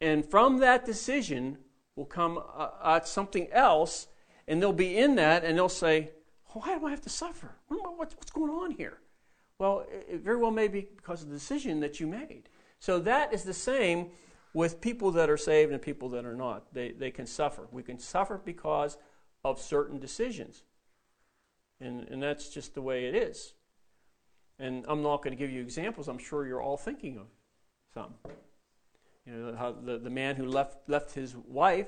[0.00, 1.58] and from that decision
[1.96, 4.06] will come uh, uh, something else,
[4.46, 6.10] and they'll be in that, and they'll say,
[6.52, 7.56] Why do I have to suffer?
[7.68, 8.98] What's going on here?
[9.58, 12.48] Well, it very well may be because of the decision that you made.
[12.78, 14.10] So that is the same
[14.54, 16.72] with people that are saved and people that are not.
[16.72, 17.66] They, they can suffer.
[17.72, 18.98] We can suffer because
[19.44, 20.62] of certain decisions.
[21.80, 23.54] And, and that's just the way it is.
[24.58, 26.08] And I'm not going to give you examples.
[26.08, 27.26] I'm sure you're all thinking of
[27.94, 28.14] some.
[29.24, 31.86] You know, how the, the man who left, left his wife,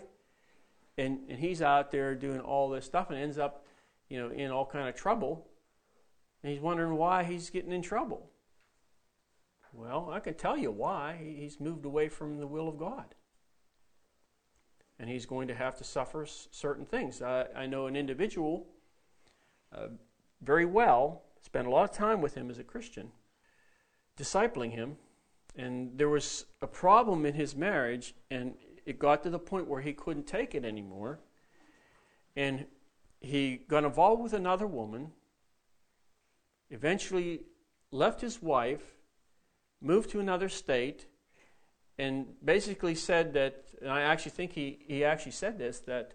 [0.96, 3.64] and, and he's out there doing all this stuff and ends up,
[4.08, 5.48] you know, in all kind of trouble.
[6.42, 8.30] And he's wondering why he's getting in trouble.
[9.72, 11.18] Well, I can tell you why.
[11.36, 13.14] He's moved away from the will of God.
[14.98, 17.22] And he's going to have to suffer certain things.
[17.22, 18.66] I, I know an individual
[19.72, 19.88] uh,
[20.42, 23.10] very well, spent a lot of time with him as a Christian,
[24.18, 24.96] discipling him.
[25.56, 28.54] And there was a problem in his marriage, and
[28.86, 31.20] it got to the point where he couldn't take it anymore.
[32.36, 32.66] And
[33.20, 35.12] he got involved with another woman,
[36.70, 37.40] eventually
[37.90, 38.96] left his wife,
[39.80, 41.06] moved to another state,
[41.98, 46.14] and basically said that, and I actually think he, he actually said this, that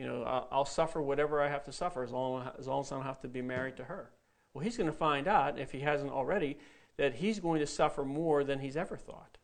[0.00, 2.94] you know, I'll, suffer whatever I have to suffer as long, as long as I
[2.94, 4.10] don't have to be married to her.
[4.54, 6.56] Well, he's going to find out, if he hasn't already,
[6.96, 9.36] that he's going to suffer more than he's ever thought.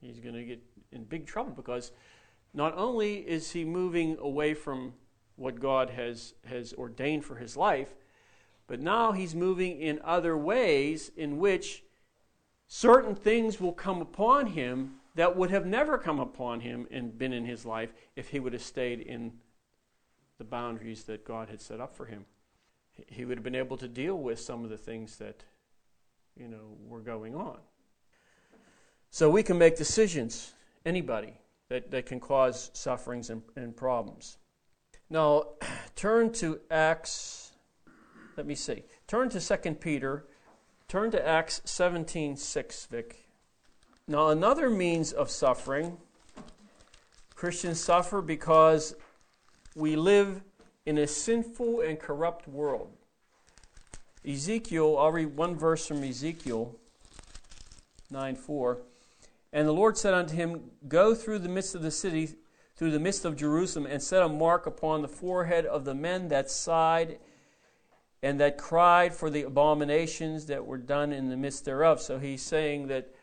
[0.00, 0.62] He's going to get
[0.92, 1.92] in big trouble because
[2.54, 4.94] not only is he moving away from
[5.36, 7.94] what God has, has ordained for his life,
[8.66, 11.84] but now he's moving in other ways in which
[12.66, 17.32] certain things will come upon him that would have never come upon him and been
[17.32, 19.32] in his life if he would have stayed in
[20.38, 22.24] the boundaries that God had set up for him.
[23.08, 25.42] He would have been able to deal with some of the things that,
[26.36, 27.58] you know, were going on.
[29.10, 30.52] So we can make decisions,
[30.86, 31.34] anybody,
[31.68, 34.38] that, that can cause sufferings and, and problems.
[35.10, 35.46] Now,
[35.96, 37.50] turn to Acts,
[38.36, 38.84] let me see.
[39.08, 40.26] Turn to 2 Peter.
[40.86, 43.27] Turn to Acts 17 6, Vic.
[44.10, 45.98] Now, another means of suffering,
[47.34, 48.96] Christians suffer because
[49.74, 50.40] we live
[50.86, 52.90] in a sinful and corrupt world.
[54.26, 56.74] Ezekiel, I'll read one verse from Ezekiel
[58.10, 58.78] 9 4.
[59.52, 62.30] And the Lord said unto him, Go through the midst of the city,
[62.76, 66.28] through the midst of Jerusalem, and set a mark upon the forehead of the men
[66.28, 67.18] that sighed
[68.22, 72.00] and that cried for the abominations that were done in the midst thereof.
[72.00, 73.14] So he's saying that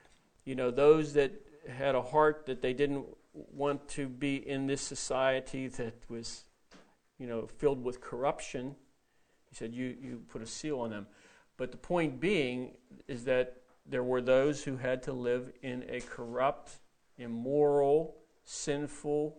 [0.45, 1.34] you know, those that
[1.67, 6.43] had a heart that they didn't want to be in this society that was,
[7.17, 8.75] you know, filled with corruption.
[9.50, 11.08] He said, you, you put a seal on them.
[11.58, 12.71] But the point being
[13.08, 16.79] is that there were those who had to live in a corrupt,
[17.17, 19.37] immoral, sinful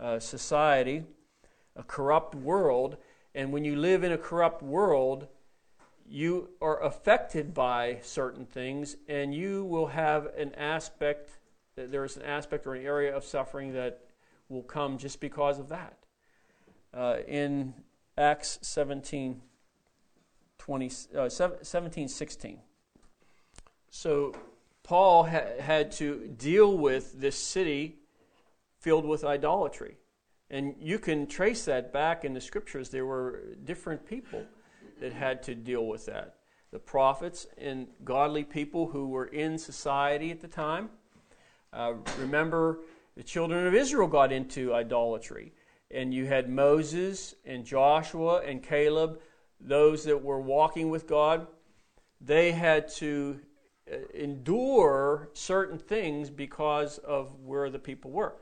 [0.00, 1.04] uh, society,
[1.76, 2.96] a corrupt world.
[3.34, 5.26] And when you live in a corrupt world,
[6.10, 11.38] you are affected by certain things, and you will have an aspect,
[11.76, 14.00] there is an aspect or an area of suffering that
[14.48, 15.98] will come just because of that.
[16.94, 17.74] Uh, in
[18.16, 19.42] Acts 17,
[20.58, 22.58] 20, uh, 17 16.
[23.90, 24.34] So
[24.82, 27.96] Paul ha- had to deal with this city
[28.80, 29.96] filled with idolatry.
[30.50, 32.88] And you can trace that back in the scriptures.
[32.88, 34.46] There were different people
[35.00, 36.34] that had to deal with that.
[36.70, 40.90] The prophets and godly people who were in society at the time.
[41.72, 42.80] Uh, remember,
[43.16, 45.52] the children of Israel got into idolatry.
[45.90, 49.20] And you had Moses and Joshua and Caleb,
[49.60, 51.46] those that were walking with God.
[52.20, 53.40] They had to
[53.90, 58.36] uh, endure certain things because of where the people were.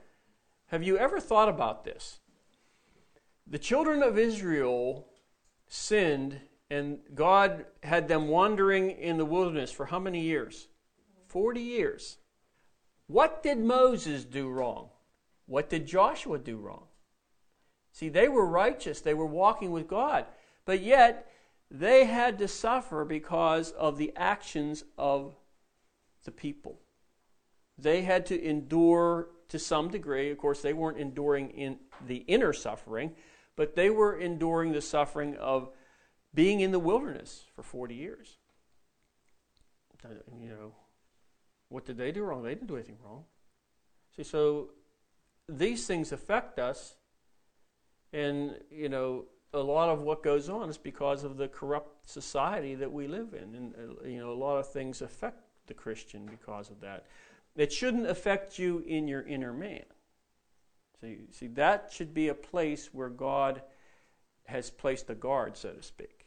[0.66, 2.18] Have you ever thought about this?
[3.46, 5.06] The children of Israel
[5.68, 6.40] sinned,
[6.70, 10.68] and God had them wandering in the wilderness for how many years?
[11.28, 12.18] 40 years.
[13.06, 14.88] What did Moses do wrong?
[15.46, 16.84] What did Joshua do wrong?
[17.92, 20.26] See, they were righteous, they were walking with God,
[20.64, 21.30] but yet
[21.70, 25.34] they had to suffer because of the actions of
[26.24, 26.80] the people.
[27.78, 30.30] They had to endure to some degree.
[30.30, 33.12] Of course, they weren't enduring in the inner suffering,
[33.56, 35.70] but they were enduring the suffering of
[36.34, 38.38] being in the wilderness for 40 years.
[40.40, 40.72] You know,
[41.68, 42.42] what did they do wrong?
[42.44, 43.24] They didn't do anything wrong.
[44.14, 44.70] See, so
[45.48, 46.94] these things affect us,
[48.12, 52.74] and, you know, a lot of what goes on is because of the corrupt society
[52.76, 53.54] that we live in.
[53.54, 57.06] And, uh, you know, a lot of things affect the Christian because of that.
[57.56, 59.84] It shouldn't affect you in your inner man.
[61.00, 63.62] See, see, that should be a place where God
[64.44, 66.26] has placed a guard, so to speak.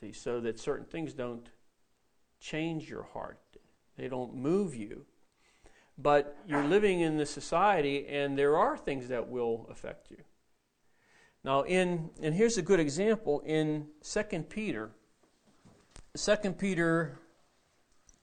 [0.00, 1.48] See, so that certain things don't
[2.40, 3.38] change your heart,
[3.96, 5.06] they don't move you.
[5.98, 10.18] But you're living in this society, and there are things that will affect you.
[11.42, 14.90] Now, in and here's a good example in 2 Peter.
[16.14, 17.18] 2 Peter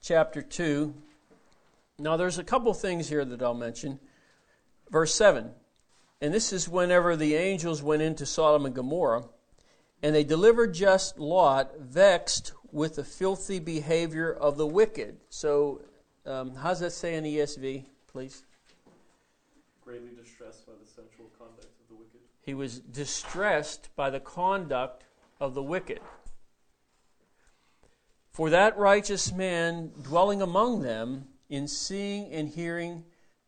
[0.02, 0.94] chapter 2.
[1.98, 4.00] Now, there's a couple things here that I'll mention.
[4.92, 5.52] Verse 7.
[6.24, 9.26] And this is whenever the angels went into Sodom and Gomorrah,
[10.02, 15.18] and they delivered just Lot, vexed with the filthy behavior of the wicked.
[15.28, 15.82] So,
[16.26, 18.46] um, how's that say in ESV, please?
[19.84, 22.22] Greatly distressed by the sensual conduct of the wicked.
[22.42, 25.04] He was distressed by the conduct
[25.42, 26.00] of the wicked.
[28.32, 33.04] For that righteous man dwelling among them, in seeing and hearing,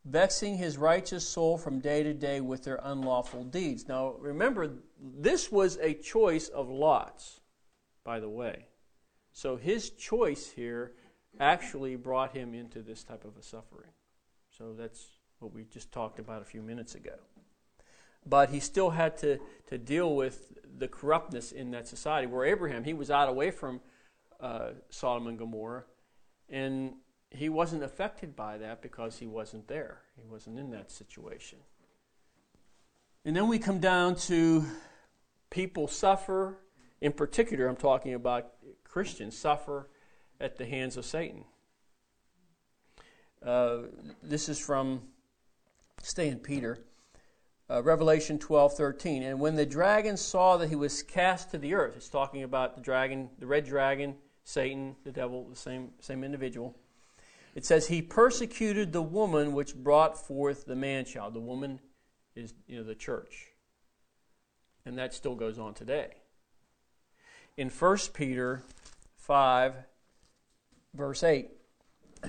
[0.05, 3.87] vexing his righteous soul from day to day with their unlawful deeds.
[3.87, 7.41] Now, remember, this was a choice of Lot's,
[8.03, 8.67] by the way.
[9.33, 10.93] So his choice here
[11.39, 13.89] actually brought him into this type of a suffering.
[14.57, 15.05] So that's
[15.39, 17.15] what we just talked about a few minutes ago.
[18.25, 22.27] But he still had to, to deal with the corruptness in that society.
[22.27, 23.81] Where Abraham, he was out away from
[24.39, 25.83] uh, Sodom and Gomorrah,
[26.49, 26.93] and
[27.35, 30.01] he wasn't affected by that because he wasn't there.
[30.15, 31.59] He wasn't in that situation.
[33.23, 34.65] And then we come down to
[35.49, 36.57] people suffer.
[37.01, 39.89] In particular, I'm talking about Christians suffer
[40.39, 41.43] at the hands of Satan.
[43.43, 43.77] Uh,
[44.23, 45.01] this is from,
[46.01, 46.79] stay in Peter,
[47.69, 49.23] uh, Revelation 12 13.
[49.23, 52.75] And when the dragon saw that he was cast to the earth, it's talking about
[52.75, 56.75] the dragon, the red dragon, Satan, the devil, the same, same individual.
[57.55, 61.33] It says, He persecuted the woman which brought forth the man child.
[61.33, 61.79] The woman
[62.35, 63.47] is you know, the church.
[64.85, 66.15] And that still goes on today.
[67.57, 68.61] In 1 Peter
[69.15, 69.73] 5,
[70.93, 71.49] verse 8,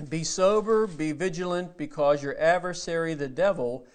[0.09, 3.85] Be sober, be vigilant, because your adversary, the devil,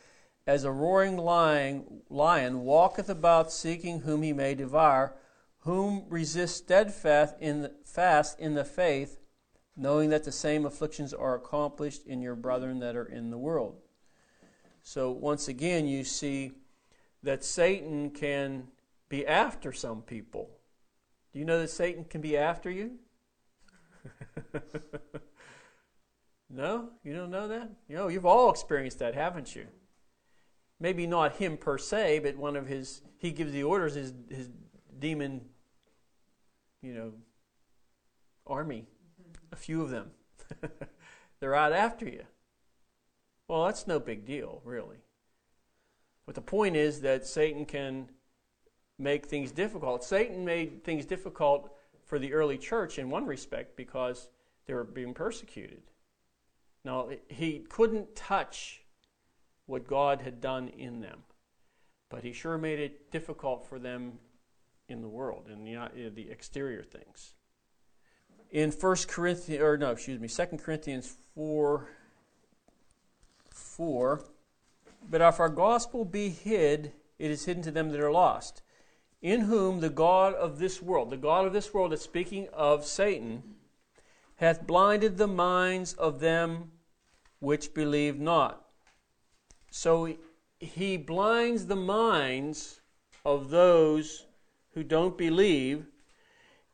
[0.47, 5.17] as a roaring lion, lion walketh about seeking whom he may devour
[5.63, 9.21] whom resist steadfast in the, fast in the faith,
[9.77, 13.77] knowing that the same afflictions are accomplished in your brethren that are in the world.
[14.83, 16.53] So once again, you see
[17.23, 18.69] that Satan can
[19.09, 20.51] be after some people.
[21.33, 22.93] Do you know that Satan can be after you?
[26.51, 27.71] no, you don't know that.
[27.89, 29.67] You know, you've all experienced that, haven't you?
[30.81, 33.03] Maybe not him per se, but one of his.
[33.19, 33.95] He gives the orders.
[33.95, 34.51] His his
[34.99, 35.43] demon
[36.83, 37.13] you know,
[38.47, 38.87] army,
[39.53, 40.11] a few of them.
[41.41, 42.25] They're out after you.
[43.49, 44.97] Well, that's no big deal, really.
[46.27, 48.09] But the point is that Satan can
[48.99, 50.05] make things difficult.
[50.05, 51.71] Satan made things difficult
[52.07, 54.29] for the early church in one respect because
[54.67, 55.83] they were being persecuted.
[56.85, 58.83] Now, he couldn't touch
[59.67, 61.21] what God had done in them,
[62.09, 64.19] but he sure made it difficult for them
[64.89, 67.35] in the world, in the, uh, the exterior things.
[68.53, 71.89] In 1 Corinthians, or no, excuse me, 2 Corinthians 4,
[73.51, 74.25] 4,
[75.11, 78.63] but if our gospel be hid, it is hidden to them that are lost,
[79.23, 82.85] in whom the God of this world, the God of this world is speaking of
[82.85, 83.43] Satan,
[84.37, 86.73] hath blinded the minds of them
[87.39, 88.67] which believe not.
[89.71, 90.15] So
[90.59, 92.83] he blinds the minds
[93.25, 94.27] of those
[94.75, 95.87] who don't believe.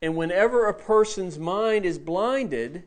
[0.01, 2.83] And whenever a person's mind is blinded,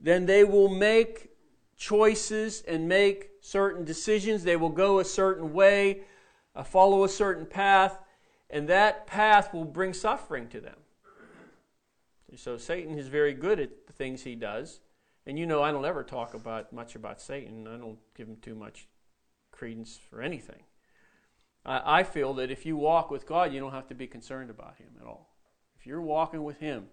[0.00, 1.30] then they will make
[1.76, 4.44] choices and make certain decisions.
[4.44, 6.02] They will go a certain way,
[6.54, 7.98] uh, follow a certain path,
[8.50, 10.76] and that path will bring suffering to them.
[12.36, 14.80] So Satan is very good at the things he does.
[15.26, 17.66] And you know, I don't ever talk about much about Satan.
[17.66, 18.88] I don't give him too much
[19.52, 20.62] credence for anything.
[21.64, 24.50] I, I feel that if you walk with God, you don't have to be concerned
[24.50, 25.33] about Him at all.
[25.84, 26.86] You're walking with Him,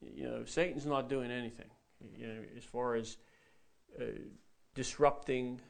[0.00, 1.70] you know, Satan's not doing anything.
[2.16, 3.16] You know, as far as
[4.00, 4.04] uh,
[4.74, 5.60] disrupting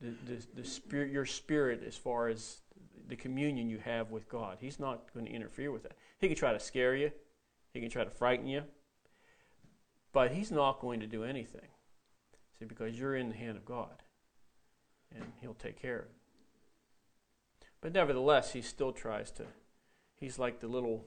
[0.00, 2.58] the, the, the spirit, your spirit, as far as
[3.08, 4.58] the communion you have with God.
[4.60, 5.92] He's not going to interfere with that.
[6.18, 7.10] He can try to scare you,
[7.72, 8.64] he can try to frighten you,
[10.12, 11.68] but he's not going to do anything.
[12.58, 14.02] See, because you're in the hand of God,
[15.14, 16.10] and he'll take care of it.
[17.80, 19.44] But nevertheless, he still tries to.
[20.16, 21.06] He's like the little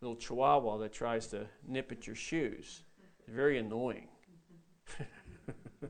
[0.00, 2.82] little chihuahua that tries to nip at your shoes.
[3.28, 4.08] Very annoying.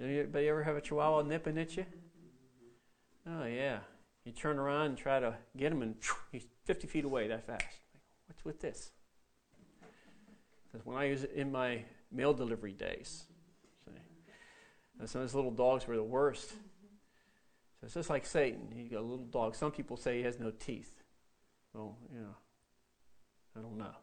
[0.00, 1.86] Anybody ever have a chihuahua nipping at you?
[3.26, 3.78] Oh yeah.
[4.24, 5.96] You turn around and try to get him, and
[6.32, 7.64] he's 50 feet away that fast.
[8.26, 8.90] What's with this?
[10.84, 13.24] When I use it in my mail delivery days,
[15.04, 16.50] some of those little dogs were the worst.
[16.50, 18.68] So it's just like Satan.
[18.74, 19.56] He got a little dog.
[19.56, 21.02] Some people say he has no teeth.
[21.74, 22.36] Well, you know,
[23.56, 23.94] I don't know.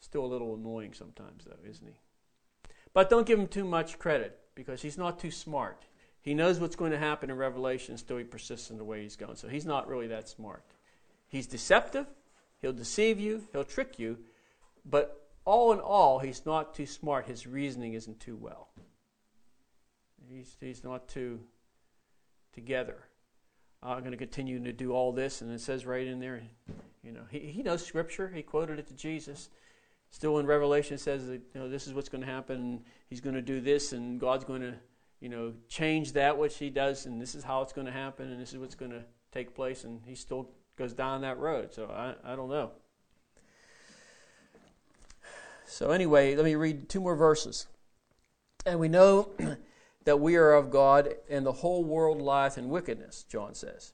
[0.00, 1.94] Still a little annoying sometimes, though, isn't he?
[2.92, 5.84] But don't give him too much credit because he's not too smart.
[6.20, 9.16] He knows what's going to happen in Revelation, still he persists in the way he's
[9.16, 9.36] going.
[9.36, 10.64] So he's not really that smart.
[11.28, 12.06] He's deceptive.
[12.60, 13.42] He'll deceive you.
[13.52, 14.18] He'll trick you.
[14.84, 17.26] But all in all, he's not too smart.
[17.26, 18.68] His reasoning isn't too well.
[20.28, 21.40] He's, he's not too
[22.52, 22.96] together.
[23.86, 26.42] I'm going to continue to do all this, and it says right in there,
[27.02, 28.28] you know, he, he knows Scripture.
[28.34, 29.48] He quoted it to Jesus.
[30.10, 32.80] Still in Revelation, says that you know this is what's going to happen.
[33.08, 34.74] He's going to do this, and God's going to
[35.20, 38.30] you know change that which He does, and this is how it's going to happen,
[38.30, 39.04] and this is what's going to
[39.36, 39.84] take place.
[39.84, 41.72] And he still goes down that road.
[41.72, 42.70] So I, I don't know.
[45.66, 47.66] So anyway, let me read two more verses.
[48.64, 49.30] And we know
[50.06, 53.92] that we are of God, and the whole world lieth in wickedness, John says.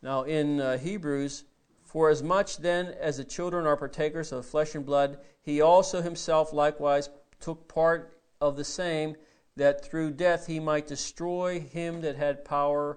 [0.00, 1.42] Now, in uh, Hebrews,
[1.84, 6.02] for as much then as the children are partakers of flesh and blood, he also
[6.02, 7.10] himself likewise
[7.40, 9.16] took part of the same,
[9.56, 12.96] that through death he might destroy him that had power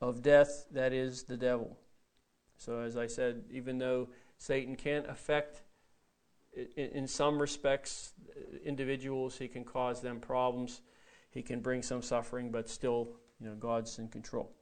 [0.00, 1.76] of death, that is, the devil.
[2.58, 4.08] So, as I said, even though
[4.38, 5.62] Satan can't affect,
[6.76, 8.12] in some respects,
[8.64, 10.80] individuals, he can cause them problems
[11.34, 13.08] he can bring some suffering, but still,
[13.40, 14.52] you know, God's in control.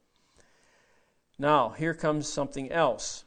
[1.37, 3.25] Now, here comes something else.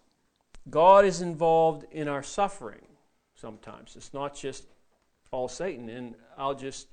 [0.68, 2.86] God is involved in our suffering
[3.36, 3.94] sometimes.
[3.94, 4.64] It's not just
[5.30, 5.88] all Satan.
[5.88, 6.88] And I'll just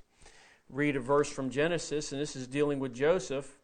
[0.70, 3.58] read a verse from Genesis, and this is dealing with Joseph.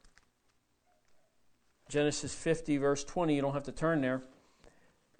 [1.88, 3.36] Genesis 50, verse 20.
[3.36, 4.22] You don't have to turn there.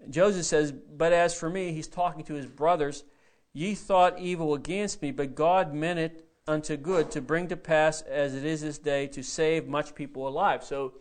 [0.08, 3.04] Joseph says, But as for me, he's talking to his brothers,
[3.52, 8.02] ye thought evil against me, but God meant it unto good to bring to pass
[8.02, 10.64] as it is this day to save much people alive.
[10.64, 10.94] So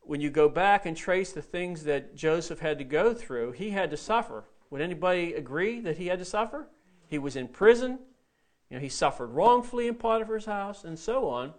[0.00, 3.70] when you go back and trace the things that Joseph had to go through, he
[3.70, 4.44] had to suffer.
[4.70, 6.68] Would anybody agree that he had to suffer?
[7.08, 7.98] He was in prison.
[8.68, 11.54] You know, he suffered wrongfully in Potiphar's house and so on.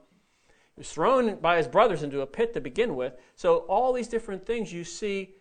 [0.75, 3.13] He was thrown by his brothers into a pit to begin with.
[3.35, 5.33] So all these different things you see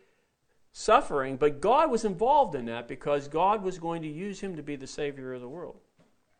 [0.72, 4.62] suffering, but God was involved in that because God was going to use him to
[4.62, 5.80] be the savior of the world.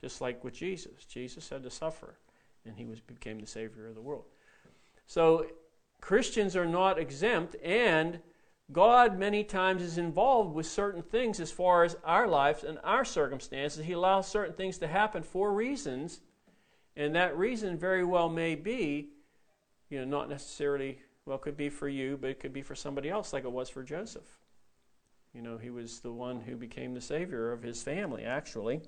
[0.00, 1.04] Just like with Jesus.
[1.04, 2.14] Jesus had to suffer,
[2.64, 4.24] and he was, became the Savior of the world.
[5.06, 5.46] So
[6.00, 8.20] Christians are not exempt, and
[8.70, 13.04] God many times is involved with certain things as far as our lives and our
[13.04, 13.84] circumstances.
[13.84, 16.20] He allows certain things to happen for reasons,
[16.94, 19.08] and that reason very well may be,
[19.88, 22.74] you know, not necessarily, well, it could be for you, but it could be for
[22.74, 24.36] somebody else, like it was for Joseph.
[25.32, 28.82] You know, he was the one who became the savior of his family, actually.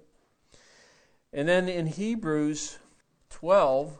[1.33, 2.78] And then in Hebrews
[3.31, 3.97] 12,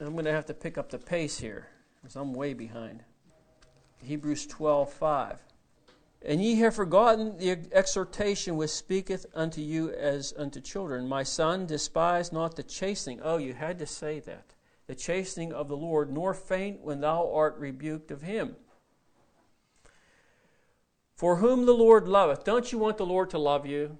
[0.00, 1.68] I'm going to have to pick up the pace here
[2.00, 3.04] because I'm way behind.
[4.02, 5.42] Hebrews 12, 5.
[6.22, 11.06] And ye have forgotten the exhortation which speaketh unto you as unto children.
[11.06, 13.20] My son, despise not the chastening.
[13.22, 14.54] Oh, you had to say that.
[14.88, 18.56] The chastening of the Lord, nor faint when thou art rebuked of him.
[21.14, 22.44] For whom the Lord loveth.
[22.44, 23.98] Don't you want the Lord to love you?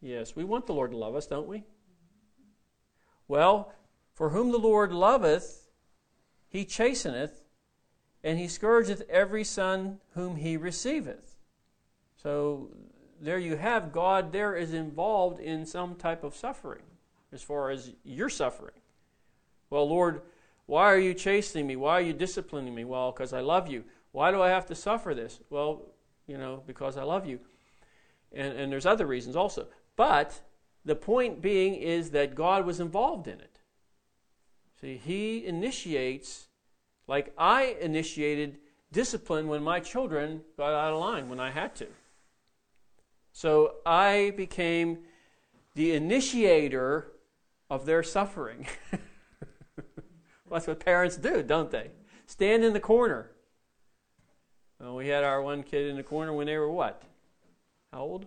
[0.00, 1.64] Yes, we want the Lord to love us, don't we?
[3.28, 3.72] Well,
[4.14, 5.68] for whom the Lord loveth,
[6.48, 7.42] he chasteneth,
[8.22, 11.36] and he scourgeth every son whom he receiveth.
[12.16, 12.70] So
[13.20, 16.82] there you have God there is involved in some type of suffering
[17.32, 18.74] as far as your suffering.
[19.70, 20.22] Well, Lord,
[20.66, 21.76] why are you chastening me?
[21.76, 22.84] Why are you disciplining me?
[22.84, 23.84] Well, because I love you.
[24.12, 25.40] Why do I have to suffer this?
[25.50, 25.82] Well,
[26.26, 27.40] you know, because I love you.
[28.32, 29.66] And, and there's other reasons also.
[29.96, 30.42] But
[30.84, 33.58] the point being is that God was involved in it.
[34.80, 36.48] See, He initiates
[37.08, 38.58] Like I initiated
[38.92, 41.86] discipline when my children got out of line when I had to.
[43.32, 45.00] So I became
[45.74, 47.12] the initiator
[47.68, 48.66] of their suffering.
[48.90, 49.00] well,
[50.50, 51.90] that's what parents do, don't they?
[52.26, 53.30] Stand in the corner.
[54.80, 57.02] Well, we had our one kid in the corner when they were what?
[57.92, 58.26] How old?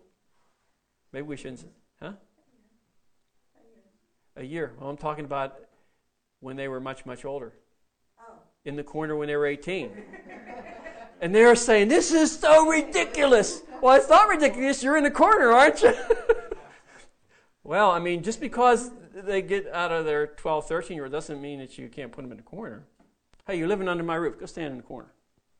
[1.12, 1.66] Maybe we shouldn't.
[2.02, 2.14] Huh?
[4.36, 4.74] A year.
[4.80, 5.60] Well, I'm talking about
[6.40, 7.54] when they were much, much older.
[8.20, 8.34] Oh.
[8.66, 9.92] In the corner when they were 18.
[11.22, 13.62] and they were saying, This is so ridiculous.
[13.82, 14.84] Well, it's not ridiculous.
[14.84, 15.94] You're in the corner, aren't you?
[17.64, 21.42] well, I mean, just because they get out of their 12, 13 year old doesn't
[21.42, 22.84] mean that you can't put them in the corner.
[23.48, 24.40] Hey, you're living under my roof.
[24.40, 25.12] Go stand in the corner.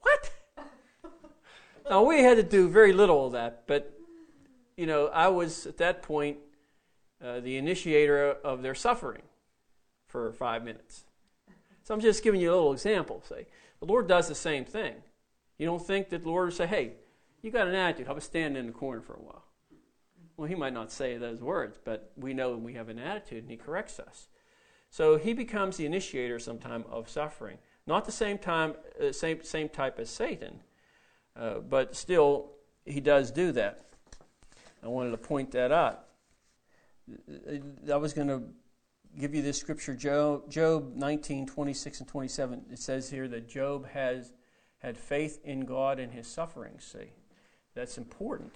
[0.02, 0.32] What?
[1.90, 3.99] now, we had to do very little of that, but,
[4.80, 6.38] you know, I was at that point
[7.22, 9.24] uh, the initiator of their suffering
[10.08, 11.04] for five minutes.
[11.84, 13.22] So I'm just giving you a little example.
[13.28, 13.48] Say,
[13.82, 14.96] the Lord does the same thing.
[15.58, 16.94] You don't think that the Lord will say, hey,
[17.42, 18.08] you got an attitude.
[18.08, 19.44] How about standing in the corner for a while?
[20.38, 23.52] Well, he might not say those words, but we know we have an attitude and
[23.52, 24.30] he corrects us.
[24.90, 27.58] So he becomes the initiator sometime of suffering.
[27.86, 30.62] Not the same time, uh, same, same type as Satan,
[31.36, 32.52] uh, but still,
[32.86, 33.89] he does do that.
[34.84, 36.06] I wanted to point that out.
[37.92, 38.44] I was going to
[39.18, 42.66] give you this scripture, Job, Job 19, 26 and 27.
[42.72, 44.34] It says here that Job has
[44.80, 46.84] had faith in God in his sufferings.
[46.84, 47.12] See,
[47.76, 48.54] that's important.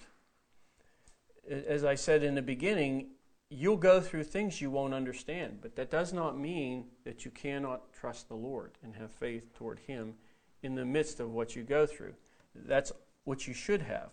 [1.48, 3.08] As I said in the beginning,
[3.50, 7.92] you'll go through things you won't understand, but that does not mean that you cannot
[7.92, 10.14] trust the Lord and have faith toward Him
[10.62, 12.14] in the midst of what you go through.
[12.54, 12.92] That's
[13.24, 14.10] what you should have.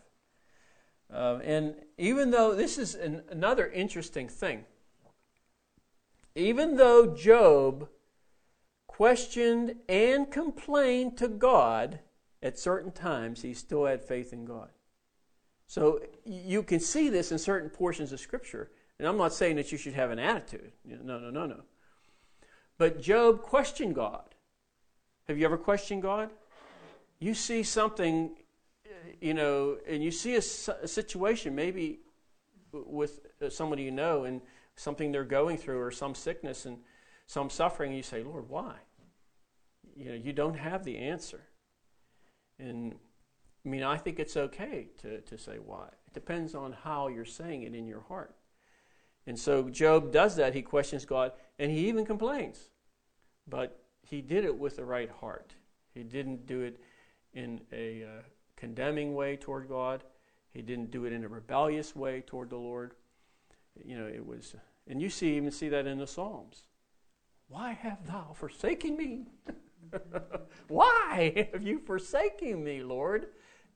[1.13, 4.65] Uh, and even though this is an, another interesting thing,
[6.35, 7.89] even though Job
[8.87, 11.99] questioned and complained to God
[12.41, 14.69] at certain times, he still had faith in God.
[15.67, 18.71] So you can see this in certain portions of Scripture.
[18.99, 20.71] And I'm not saying that you should have an attitude.
[20.85, 21.61] No, no, no, no.
[22.77, 24.35] But Job questioned God.
[25.27, 26.29] Have you ever questioned God?
[27.19, 28.31] You see something,
[29.21, 30.39] you know, and you see a,
[30.83, 31.99] a situation maybe
[32.73, 33.19] with
[33.49, 34.41] somebody you know, and
[34.75, 36.77] something they're going through or some sickness and
[37.27, 38.75] some suffering, you say, Lord, why?
[39.95, 41.41] You know, you don't have the answer.
[42.59, 42.95] And
[43.65, 45.87] I mean, I think it's okay to, to say why.
[46.07, 48.35] It depends on how you're saying it in your heart.
[49.27, 50.55] And so Job does that.
[50.55, 52.69] He questions God and he even complains.
[53.47, 55.53] But he did it with the right heart.
[55.93, 56.79] He didn't do it
[57.33, 58.21] in a uh,
[58.61, 60.03] condemning way toward God,
[60.51, 62.93] he didn't do it in a rebellious way toward the Lord
[63.83, 64.55] you know, it was,
[64.87, 66.63] and you see even see that in the Psalms.
[67.47, 69.27] Why have thou forsaken me?
[70.67, 73.27] Why have you forsaken me, Lord?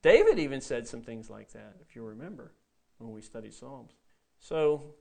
[0.01, 2.53] David even said some things like that, if you remember,
[2.99, 3.93] when we studied Psalms.
[4.39, 4.95] So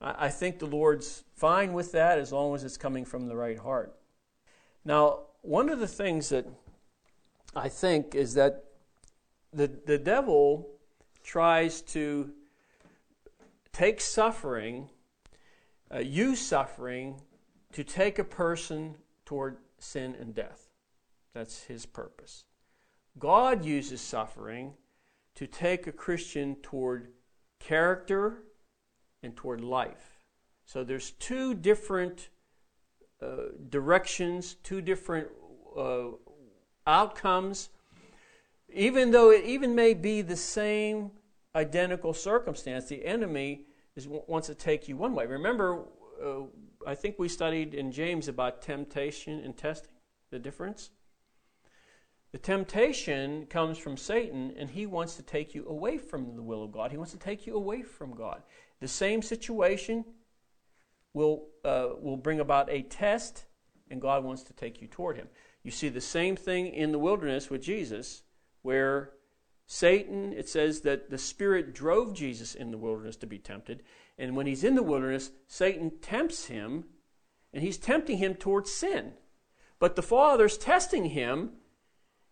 [0.00, 3.58] I think the Lord's fine with that as long as it's coming from the right
[3.58, 3.96] heart.
[4.84, 6.46] Now, one of the things that
[7.54, 8.64] I think is that
[9.52, 10.68] the, the devil
[11.22, 12.30] tries to
[13.72, 14.88] take suffering,
[15.94, 17.20] uh, use suffering
[17.72, 20.68] to take a person toward sin and death.
[21.34, 22.44] That's his purpose.
[23.18, 24.74] God uses suffering
[25.34, 27.12] to take a Christian toward
[27.58, 28.42] character
[29.22, 30.18] and toward life.
[30.64, 32.28] So there's two different
[33.22, 33.36] uh,
[33.68, 35.28] directions, two different
[35.76, 36.08] uh,
[36.86, 37.70] outcomes.
[38.72, 41.10] Even though it even may be the same
[41.54, 43.66] identical circumstance, the enemy
[43.96, 45.26] is, wants to take you one way.
[45.26, 45.84] Remember,
[46.22, 46.42] uh,
[46.86, 49.92] I think we studied in James about temptation and testing,
[50.30, 50.90] the difference.
[52.32, 56.62] The temptation comes from Satan, and he wants to take you away from the will
[56.62, 56.90] of God.
[56.90, 58.42] He wants to take you away from God.
[58.80, 60.04] The same situation
[61.14, 63.46] will, uh, will bring about a test,
[63.90, 65.28] and God wants to take you toward Him.
[65.62, 68.22] You see the same thing in the wilderness with Jesus,
[68.68, 69.12] where
[69.64, 73.82] Satan, it says that the Spirit drove Jesus in the wilderness to be tempted.
[74.18, 76.84] And when he's in the wilderness, Satan tempts him,
[77.54, 79.14] and he's tempting him towards sin.
[79.78, 81.52] But the Father's testing him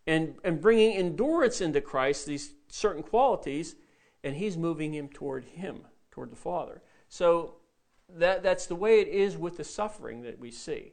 [0.07, 3.75] and, and bringing endurance into Christ, these certain qualities,
[4.23, 6.83] and he's moving him toward him, toward the Father.
[7.09, 7.55] So
[8.11, 10.93] that, that's the way it is with the suffering that we see.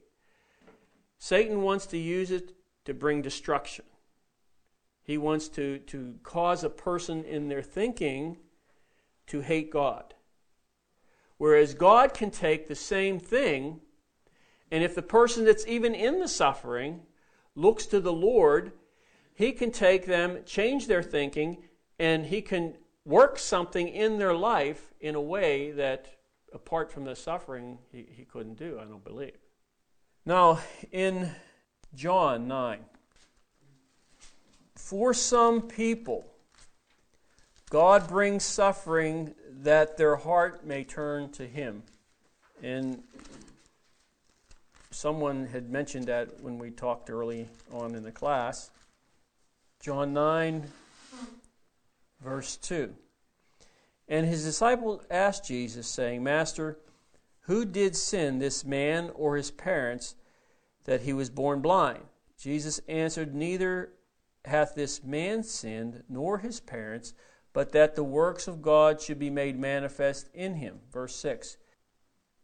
[1.18, 2.54] Satan wants to use it
[2.86, 3.84] to bring destruction.
[5.04, 8.38] He wants to, to cause a person in their thinking
[9.28, 10.14] to hate God.
[11.38, 13.82] Whereas God can take the same thing,
[14.72, 17.02] and if the person that's even in the suffering
[17.56, 18.72] looks to the Lord,
[19.34, 21.64] He can take them, change their thinking,
[22.00, 22.76] and He can
[23.06, 26.08] work something in their life in a way that,
[26.54, 29.38] apart from the suffering, He, he couldn't do, I don't believe.
[30.26, 30.60] Now,
[30.92, 31.30] in
[31.94, 32.80] John 9,
[34.84, 36.26] for some people,
[37.70, 41.84] God brings suffering that their heart may turn to Him.
[42.62, 43.02] And
[44.92, 48.72] someone had mentioned that when we talked early on in the class.
[49.80, 50.66] John 9,
[52.22, 52.94] verse 2.
[54.10, 56.78] And his disciples asked Jesus, saying, Master,
[57.44, 60.16] who did sin, this man or his parents,
[60.84, 62.04] that he was born blind?
[62.38, 63.94] Jesus answered, Neither
[64.46, 67.14] hath this man sinned, nor his parents,
[67.54, 70.80] but that the works of God should be made manifest in him.
[70.92, 71.58] Verse 6.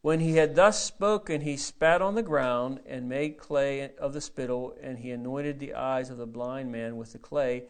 [0.01, 4.21] When he had thus spoken, he spat on the ground and made clay of the
[4.21, 7.63] spittle, and he anointed the eyes of the blind man with the clay,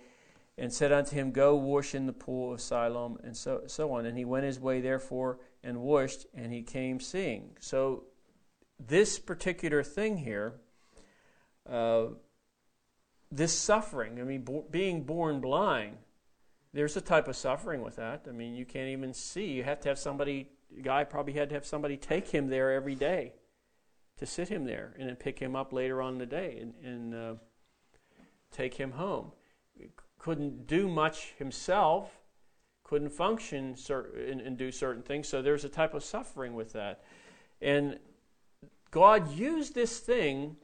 [0.56, 4.06] and said unto him, Go wash in the pool of Siloam, and so, so on.
[4.06, 7.58] And he went his way, therefore, and washed, and he came seeing.
[7.60, 8.04] So,
[8.78, 10.54] this particular thing here,
[11.68, 12.08] uh,
[13.32, 15.98] this suffering, I mean, bo- being born blind,
[16.74, 18.26] there's a type of suffering with that.
[18.28, 19.48] I mean, you can't even see.
[19.48, 20.50] You have to have somebody
[20.84, 23.34] guy probably had to have somebody take him there every day
[24.18, 27.16] to sit him there and then pick him up later on the day and, and
[27.16, 27.34] uh,
[28.52, 29.32] take him home.
[30.18, 32.20] Couldn't do much himself,
[32.84, 37.04] couldn't function and, and do certain things, so there's a type of suffering with that.
[37.62, 38.00] And
[38.92, 40.58] God used this thing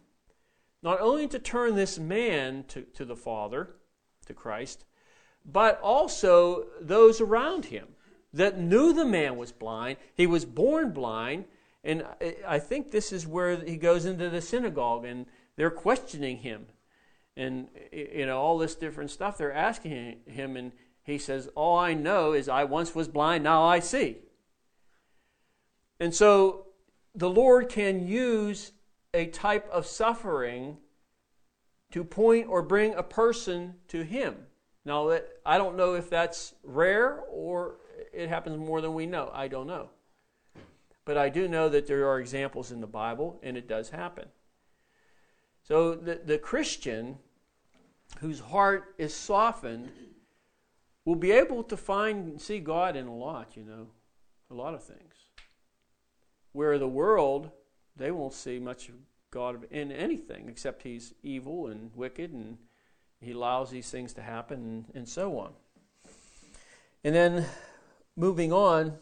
[0.86, 3.72] not only to turn this man to, to the Father,
[4.28, 4.86] to Christ,
[5.44, 7.88] but also those around him
[8.32, 9.98] that knew the man was blind.
[10.14, 11.46] He was born blind.
[11.84, 12.06] And
[12.48, 15.26] I think this is where he goes into the synagogue and
[15.56, 16.68] they're questioning him.
[17.36, 20.56] And, you know, all this different stuff they're asking him.
[20.56, 20.72] And
[21.04, 24.18] he says, All I know is I once was blind, now I see.
[26.00, 26.68] And so
[27.16, 28.72] the Lord can use
[29.16, 30.78] a type of suffering
[31.92, 34.36] to point or bring a person to Him.
[34.84, 37.78] Now, that, I don't know if that's rare or
[38.14, 39.32] it happens more than we know.
[39.34, 39.90] I don't know.
[41.06, 44.26] But I do know that there are examples in the Bible, and it does happen.
[45.64, 47.18] So the, the Christian
[48.20, 49.90] whose heart is softened
[51.06, 53.88] will be able to find and see God in a lot, you know,
[54.50, 55.14] a lot of things.
[56.52, 57.52] Where the world,
[57.96, 58.96] they won't see much of
[59.32, 62.58] God in anything except he's evil and wicked and
[63.20, 65.52] he allows these things to happen and, and so on.
[67.04, 67.46] And then
[68.16, 68.94] moving on,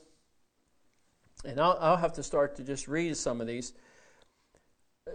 [1.46, 3.74] and I'll, I'll have to start to just read some of these.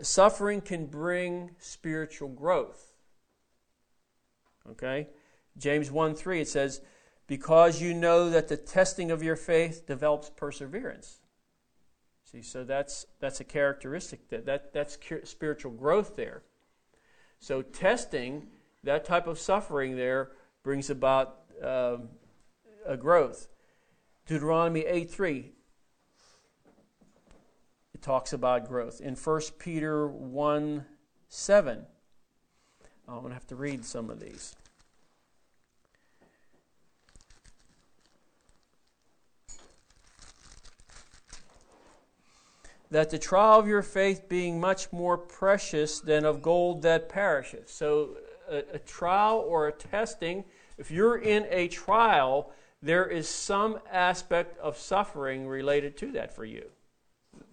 [0.02, 2.92] Suffering can bring spiritual growth.
[4.70, 5.08] Okay?
[5.56, 6.80] James 1 3, it says,
[7.26, 11.18] Because you know that the testing of your faith develops perseverance.
[12.30, 16.42] See, so that's, that's a characteristic, that, that, that's spiritual growth there.
[17.38, 18.48] So, testing,
[18.84, 21.96] that type of suffering there, brings about uh,
[22.86, 23.48] a growth.
[24.26, 25.52] Deuteronomy 8 3,
[27.94, 29.00] it talks about growth.
[29.00, 30.84] In 1 Peter 1
[31.28, 31.86] 7,
[33.08, 34.54] I'm going to have to read some of these.
[42.90, 47.68] That the trial of your faith being much more precious than of gold that perisheth.
[47.68, 48.16] So,
[48.50, 50.44] a, a, trial or a testing,
[50.78, 52.50] if you're in a trial,
[52.82, 56.70] there is some aspect of suffering related to that for you.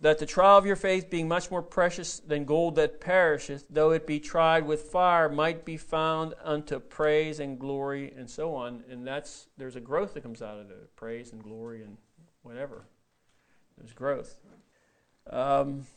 [0.01, 3.91] That the trial of your faith, being much more precious than gold that perisheth, though
[3.91, 8.83] it be tried with fire, might be found unto praise and glory and so on.
[8.89, 11.97] And that's there's a growth that comes out of it praise and glory and
[12.43, 12.85] whatever.
[13.77, 14.39] There's growth.
[15.29, 15.87] Um,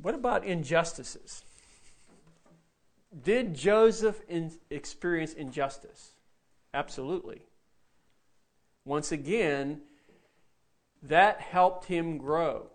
[0.00, 1.42] what about injustices?
[3.24, 6.12] Did Joseph in, experience injustice?
[6.74, 7.42] Absolutely.
[8.84, 9.80] Once again,
[11.02, 12.70] that helped him grow.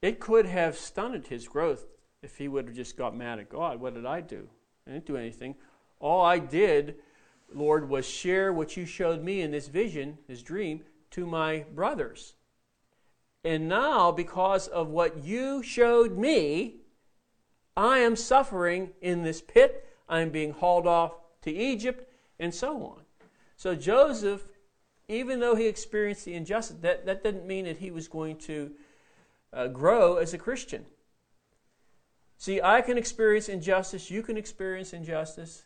[0.00, 1.86] It could have stunted his growth
[2.22, 3.80] if he would have just got mad at God.
[3.80, 4.48] What did I do?
[4.86, 5.56] I didn't do anything.
[6.00, 6.96] All I did,
[7.52, 12.34] Lord, was share what you showed me in this vision, this dream, to my brothers.
[13.44, 16.76] And now, because of what you showed me,
[17.76, 19.86] I am suffering in this pit.
[20.08, 21.12] I am being hauled off
[21.42, 22.10] to Egypt,
[22.40, 23.02] and so on.
[23.56, 24.48] So Joseph
[25.08, 28.70] even though he experienced the injustice, that, that didn't mean that he was going to
[29.52, 30.84] uh, grow as a Christian.
[32.36, 35.64] See, I can experience injustice, you can experience injustice,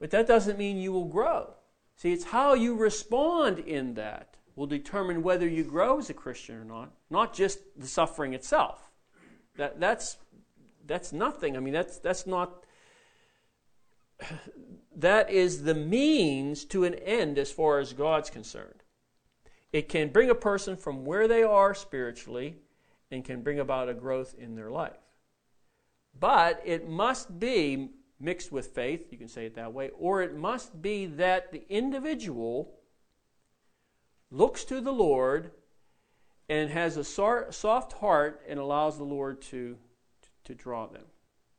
[0.00, 1.54] but that doesn't mean you will grow.
[1.96, 6.56] See, it's how you respond in that will determine whether you grow as a Christian
[6.56, 8.90] or not, not just the suffering itself.
[9.56, 10.16] That, that's,
[10.86, 11.56] that's nothing.
[11.56, 12.64] I mean, that's, that's not.
[14.94, 18.82] That is the means to an end as far as God's concerned.
[19.72, 22.56] It can bring a person from where they are spiritually
[23.10, 24.98] and can bring about a growth in their life.
[26.18, 27.88] But it must be
[28.20, 31.64] mixed with faith, you can say it that way, or it must be that the
[31.68, 32.72] individual
[34.32, 35.52] looks to the Lord
[36.48, 39.76] and has a soft heart and allows the Lord to,
[40.44, 41.04] to draw them,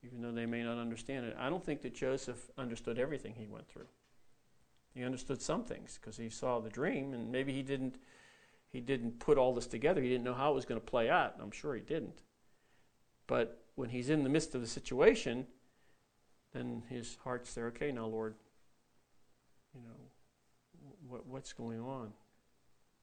[0.03, 1.38] even though they may not understand it.
[1.39, 3.88] I don't think that Joseph understood everything he went through.
[4.93, 7.95] He understood some things because he saw the dream, and maybe he didn't.
[8.69, 10.01] He didn't put all this together.
[10.01, 11.36] He didn't know how it was going to play out.
[11.39, 12.21] I'm sure he didn't.
[13.28, 15.45] But when he's in the midst of the situation,
[16.53, 17.67] then his heart's there.
[17.67, 18.34] Okay, now Lord,
[19.76, 19.95] you know,
[21.07, 22.13] what, what's going on?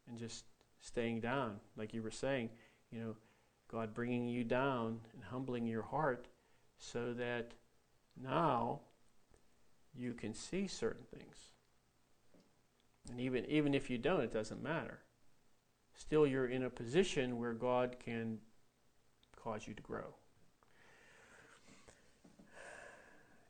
[0.08, 0.44] And just
[0.80, 2.50] staying down, like you were saying,
[2.90, 3.16] you know,
[3.70, 6.26] God bringing you down and humbling your heart
[6.78, 7.52] so that
[8.20, 8.80] now
[9.94, 11.36] you can see certain things.
[13.10, 15.00] And even, even if you don't, it doesn't matter.
[15.94, 18.38] Still, you're in a position where God can
[19.36, 20.14] cause you to grow.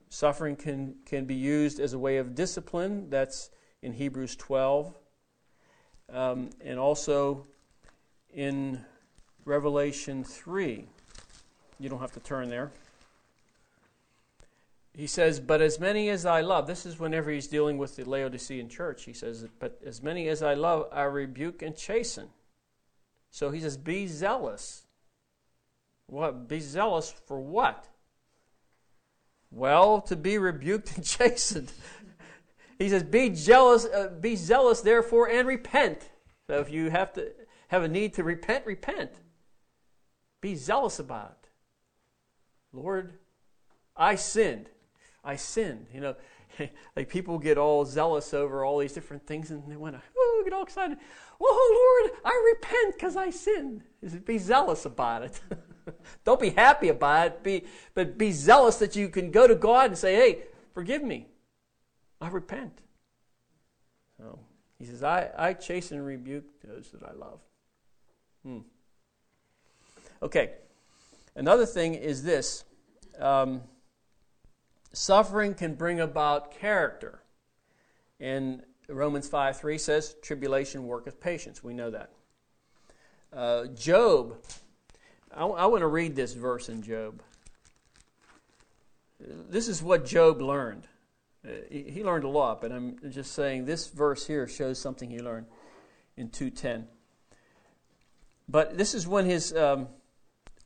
[0.09, 3.09] Suffering can, can be used as a way of discipline.
[3.11, 3.51] That's
[3.83, 4.95] in Hebrews 12
[6.13, 7.47] um, and also
[8.35, 8.85] in
[9.45, 10.87] Revelation 3.
[11.79, 12.71] You don't have to turn there.
[14.95, 18.09] He says, But as many as I love, this is whenever he's dealing with the
[18.09, 19.05] Laodicean church.
[19.05, 22.29] He says, But as many as I love, I rebuke and chasten.
[23.31, 24.83] So he says, Be zealous.
[26.07, 26.49] What?
[26.49, 27.89] Be zealous for what?
[29.53, 31.73] Well, to be rebuked and chastened.
[32.81, 36.09] He says, "Be jealous, uh, be zealous, therefore, and repent."
[36.47, 37.31] So if you have to
[37.69, 39.13] have a need to repent, repent.
[40.41, 41.51] Be zealous about it.
[42.73, 43.19] Lord,
[43.95, 44.71] I sinned.
[45.23, 45.89] I sinned.
[45.93, 46.17] You know,
[46.97, 50.03] like people get all zealous over all these different things, and they want to
[50.43, 50.97] get all excited.
[51.39, 53.83] Oh Lord, I repent because I sinned.
[54.25, 55.41] Be zealous about it.
[56.25, 57.43] Don't be happy about it.
[57.43, 61.30] Be, but be zealous that you can go to God and say, "Hey, forgive me.
[62.21, 62.81] I repent.
[64.19, 64.39] So
[64.79, 65.57] he says, I, I
[65.91, 67.41] and rebuke those that I love.
[68.45, 68.59] Hmm.
[70.23, 70.53] Okay.
[71.35, 72.65] Another thing is this
[73.19, 73.63] um,
[74.93, 77.23] suffering can bring about character.
[78.19, 81.63] And Romans 5 3 says, Tribulation worketh patience.
[81.63, 82.11] We know that.
[83.33, 84.37] Uh, Job,
[85.35, 87.23] I, I want to read this verse in Job.
[89.21, 90.87] This is what Job learned.
[91.47, 95.21] Uh, he learned a lot, but I'm just saying this verse here shows something he
[95.21, 95.47] learned
[96.17, 96.87] in 210.
[98.47, 99.89] But this is when his um,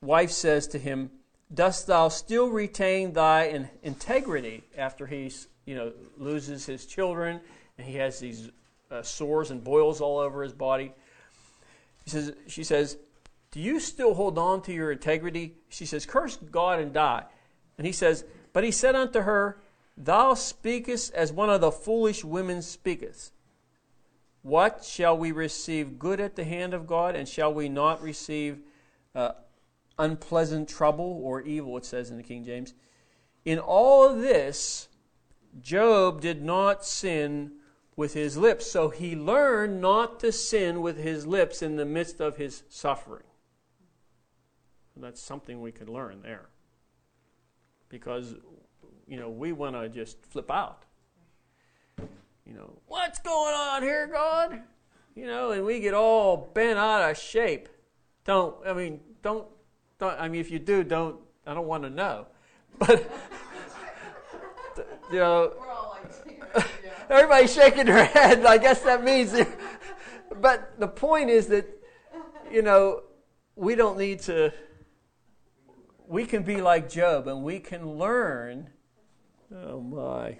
[0.00, 1.10] wife says to him,
[1.52, 5.30] Dost thou still retain thy in- integrity after he
[5.66, 7.40] you know, loses his children
[7.78, 8.50] and he has these
[8.90, 10.92] uh, sores and boils all over his body?
[12.04, 12.96] He says, she says,
[13.52, 15.54] Do you still hold on to your integrity?
[15.68, 17.24] She says, Curse God and die.
[17.78, 19.58] And he says, But he said unto her,
[19.96, 23.30] Thou speakest as one of the foolish women speaketh.
[24.42, 28.60] What shall we receive good at the hand of God, and shall we not receive
[29.14, 29.32] uh,
[29.98, 32.74] unpleasant trouble or evil, it says in the King James?
[33.44, 34.88] In all of this,
[35.60, 37.52] Job did not sin
[37.96, 42.20] with his lips, so he learned not to sin with his lips in the midst
[42.20, 43.24] of his suffering.
[44.96, 46.48] That's something we could learn there.
[47.88, 48.34] Because
[49.06, 50.84] you know, we want to just flip out.
[51.98, 54.60] You know, what's going on here, God?
[55.14, 57.68] You know, and we get all bent out of shape.
[58.24, 59.46] Don't, I mean, don't,
[59.98, 62.26] don't I mean, if you do, don't, I don't want to know.
[62.76, 63.08] But,
[65.12, 65.52] you know,
[67.08, 68.44] everybody's shaking their head.
[68.44, 69.32] I guess that means,
[70.40, 71.66] but the point is that,
[72.50, 73.04] you know,
[73.54, 74.52] we don't need to,
[76.08, 78.70] we can be like Job and we can learn
[79.56, 80.36] Oh my.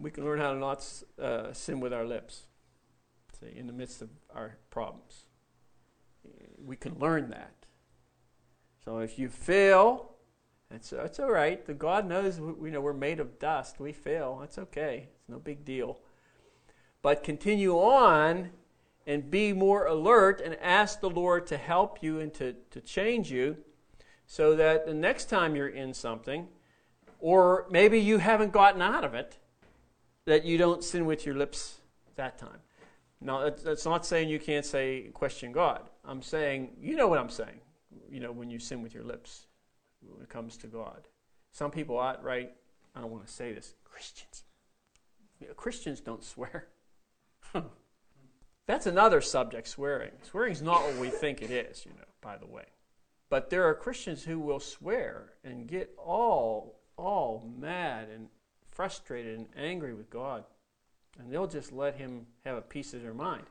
[0.00, 0.84] we can learn how to not
[1.22, 2.46] uh, sin with our lips
[3.38, 5.26] see, in the midst of our problems.
[6.58, 7.54] We can learn that.
[8.84, 10.16] So if you fail,
[10.68, 11.64] it's, it's all right.
[11.64, 13.78] The God knows we, you know, we're made of dust.
[13.78, 14.38] We fail.
[14.40, 15.10] That's okay.
[15.14, 16.00] It's no big deal.
[17.02, 18.50] But continue on
[19.06, 23.30] and be more alert and ask the Lord to help you and to, to change
[23.30, 23.58] you
[24.32, 26.46] so that the next time you're in something,
[27.18, 29.36] or maybe you haven't gotten out of it,
[30.24, 31.80] that you don't sin with your lips
[32.14, 32.60] that time.
[33.20, 35.90] Now, that's not saying you can't say question God.
[36.04, 37.58] I'm saying, you know what I'm saying,
[38.08, 39.48] you know, when you sin with your lips
[40.00, 41.08] when it comes to God.
[41.50, 42.52] Some people outright,
[42.94, 44.44] I don't want to say this, Christians.
[45.56, 46.68] Christians don't swear.
[48.68, 50.12] That's another subject, swearing.
[50.22, 52.66] Swearing is not what we think it is, you know, by the way.
[53.30, 58.26] But there are Christians who will swear and get all, all mad and
[58.68, 60.44] frustrated and angry with God.
[61.18, 63.44] And they'll just let Him have a piece of their mind.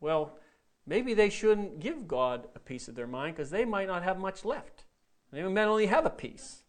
[0.00, 0.38] Well,
[0.86, 4.18] maybe they shouldn't give God a piece of their mind because they might not have
[4.18, 4.84] much left.
[5.30, 6.62] They might only have a piece.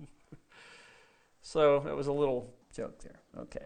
[1.42, 3.20] so that was a little joke there.
[3.36, 3.64] Okay.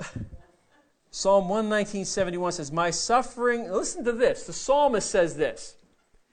[1.10, 4.44] Psalm 119.71 says, My suffering, listen to this.
[4.44, 5.76] The psalmist says this.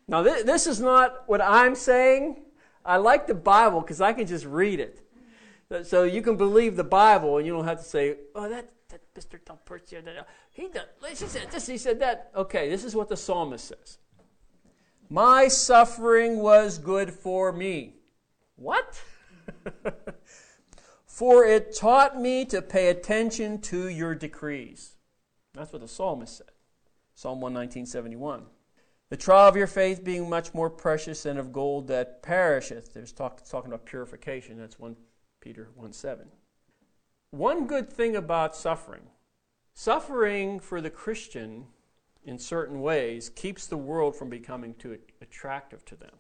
[0.07, 2.41] Now, th- this is not what I'm saying.
[2.85, 4.99] I like the Bible because I can just read it.
[5.83, 9.01] So you can believe the Bible and you don't have to say, oh, that, that
[9.15, 9.39] Mr.
[9.39, 12.31] Tompercio, uh, he, did, he said this, he said that.
[12.35, 13.97] Okay, this is what the psalmist says.
[15.09, 17.95] My suffering was good for me.
[18.55, 19.01] What?
[21.05, 24.95] For it taught me to pay attention to your decrees.
[25.53, 26.49] That's what the psalmist said.
[27.13, 28.41] Psalm 119.71.
[29.13, 32.95] The trial of your faith being much more precious than of gold that perisheth.
[32.95, 34.57] There's talk, talking about purification.
[34.57, 34.95] That's 1
[35.39, 36.25] Peter 1.7.
[37.29, 39.03] One good thing about suffering,
[39.75, 41.67] suffering for the Christian
[42.25, 46.15] in certain ways keeps the world from becoming too attractive to them.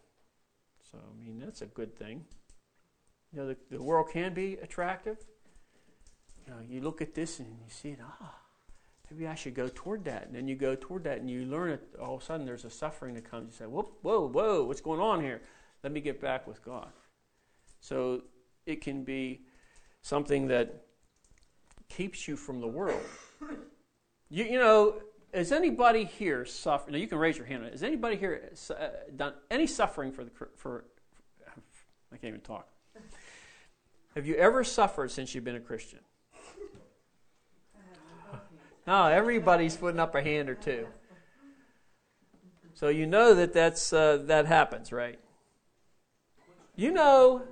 [0.91, 2.25] So, I mean, that's a good thing.
[3.31, 5.17] You know, the, the world can be attractive.
[6.45, 8.35] You know, you look at this and you see it, ah,
[9.09, 10.27] maybe I should go toward that.
[10.27, 11.95] And then you go toward that and you learn it.
[12.01, 13.53] All of a sudden, there's a suffering that comes.
[13.53, 15.41] You say, whoa, whoa, whoa, what's going on here?
[15.83, 16.89] Let me get back with God.
[17.79, 18.23] So
[18.65, 19.41] it can be
[20.01, 20.85] something that
[21.89, 23.01] keeps you from the world.
[24.29, 25.01] You, you know,
[25.33, 26.91] has anybody here suffered?
[26.91, 27.65] Now you can raise your hand.
[27.65, 30.85] Has anybody here uh, done any suffering for the for?
[31.47, 32.67] I can't even talk.
[34.15, 35.99] Have you ever suffered since you've been a Christian?
[38.85, 40.87] No, everybody's putting up a hand or two.
[42.73, 45.19] So you know that that's, uh, that happens, right?
[46.75, 47.43] You know,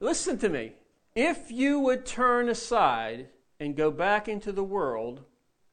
[0.00, 0.72] listen to me.
[1.14, 3.28] If you would turn aside
[3.60, 5.22] and go back into the world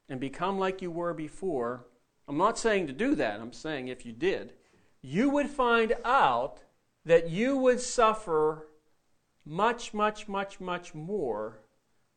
[0.08, 1.86] and become like you were before,
[2.28, 4.52] I'm not saying to do that, I'm saying if you did,
[5.00, 6.60] you would find out
[7.04, 8.68] that you would suffer
[9.44, 11.60] much, much, much, much more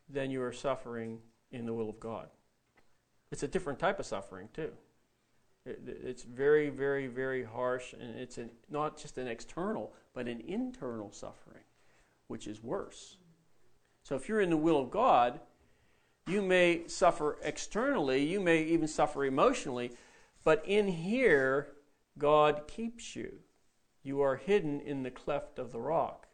[0.09, 1.19] than you are suffering
[1.51, 2.27] in the will of God.
[3.31, 4.71] It's a different type of suffering, too.
[5.65, 10.41] It, it's very, very, very harsh, and it's an, not just an external, but an
[10.41, 11.63] internal suffering,
[12.27, 13.17] which is worse.
[14.03, 15.39] So if you're in the will of God,
[16.27, 19.91] you may suffer externally, you may even suffer emotionally,
[20.43, 21.73] but in here,
[22.17, 23.39] God keeps you.
[24.03, 26.27] You are hidden in the cleft of the rock.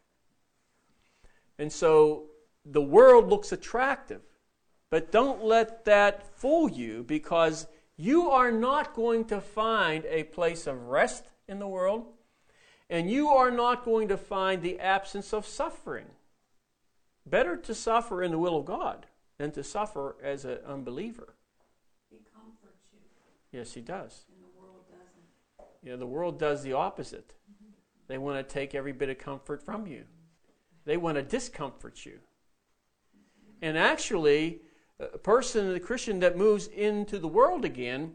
[1.58, 2.26] And so
[2.64, 4.22] the world looks attractive.
[4.90, 7.66] But don't let that fool you because
[7.96, 12.06] you are not going to find a place of rest in the world,
[12.88, 16.06] and you are not going to find the absence of suffering.
[17.26, 21.34] Better to suffer in the will of God than to suffer as an unbeliever.
[22.08, 23.58] He comforts you.
[23.58, 24.24] Yes, He does.
[24.32, 25.90] And the world doesn't.
[25.90, 27.34] Know, the world does the opposite.
[27.50, 27.72] Mm-hmm.
[28.06, 30.04] They want to take every bit of comfort from you.
[30.86, 32.20] They want to discomfort you.
[33.60, 34.62] And actually,
[35.22, 38.14] person, the Christian that moves into the world again,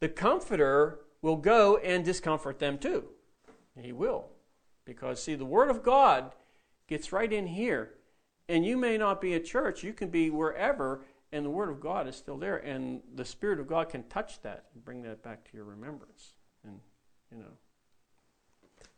[0.00, 3.04] the comforter will go and discomfort them too.
[3.80, 4.26] He will.
[4.84, 6.34] Because, see, the Word of God
[6.86, 7.94] gets right in here.
[8.48, 11.02] And you may not be at church, you can be wherever,
[11.32, 12.58] and the Word of God is still there.
[12.58, 16.34] And the Spirit of God can touch that and bring that back to your remembrance.
[16.62, 16.78] And,
[17.32, 17.56] you know.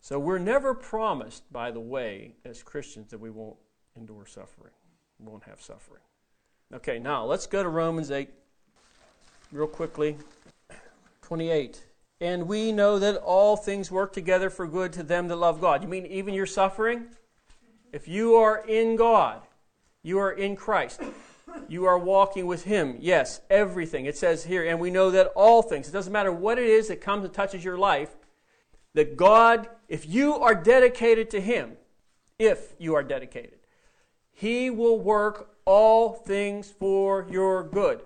[0.01, 3.57] So we're never promised, by the way, as Christians, that we won't
[3.97, 4.73] endure suffering,
[5.19, 6.03] won't have suffering.
[6.75, 8.29] Okay, now let's go to Romans 8
[9.53, 10.17] real quickly.
[11.23, 11.85] 28.
[12.21, 15.83] And we know that all things work together for good to them that love God.
[15.83, 17.07] You mean even your suffering?
[17.93, 19.43] If you are in God,
[20.03, 21.01] you are in Christ,
[21.69, 22.97] you are walking with Him.
[23.01, 24.07] Yes, everything.
[24.07, 26.89] It says here, and we know that all things, it doesn't matter what it is
[26.89, 28.17] that comes and touches your life,
[28.95, 31.73] that God, if you are dedicated to Him,
[32.39, 33.56] if you are dedicated,
[34.39, 38.03] He will work all things for your good.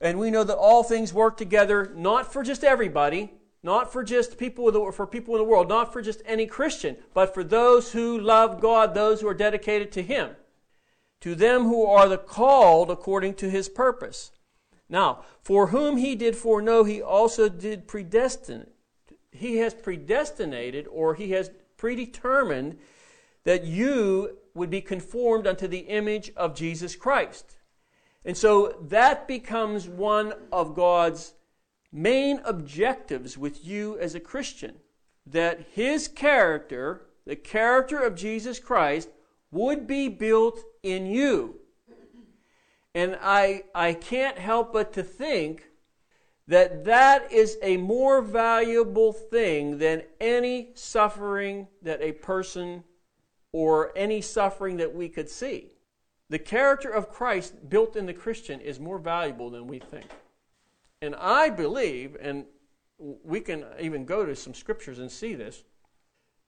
[0.00, 3.30] And we know that all things work together not for just everybody,
[3.62, 6.96] not for just people the, for people in the world, not for just any Christian,
[7.12, 10.30] but for those who love God, those who are dedicated to Him.
[11.20, 14.32] To them who are the called according to His purpose.
[14.88, 18.68] Now, for whom He did foreknow, He also did predestine.
[19.30, 22.78] He has predestinated, or He has predetermined
[23.44, 27.56] that you would be conformed unto the image of Jesus Christ.
[28.24, 31.34] And so that becomes one of God's
[31.92, 34.76] main objectives with you as a Christian
[35.26, 39.08] that his character, the character of Jesus Christ,
[39.50, 41.60] would be built in you.
[42.94, 45.68] And I, I can't help but to think
[46.48, 52.82] that that is a more valuable thing than any suffering that a person
[53.52, 55.70] or any suffering that we could see.
[56.30, 60.06] The character of Christ built in the Christian is more valuable than we think.
[61.02, 62.46] And I believe, and
[62.98, 65.62] we can even go to some scriptures and see this,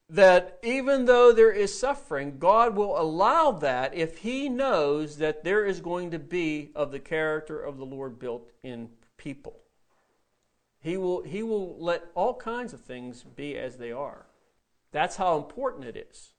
[0.08, 5.64] that even though there is suffering, God will allow that if He knows that there
[5.64, 9.58] is going to be of the character of the Lord built in people.
[10.80, 14.26] He will, he will let all kinds of things be as they are.
[14.92, 16.33] That's how important it is.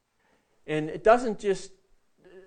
[0.68, 1.72] And it doesn't just,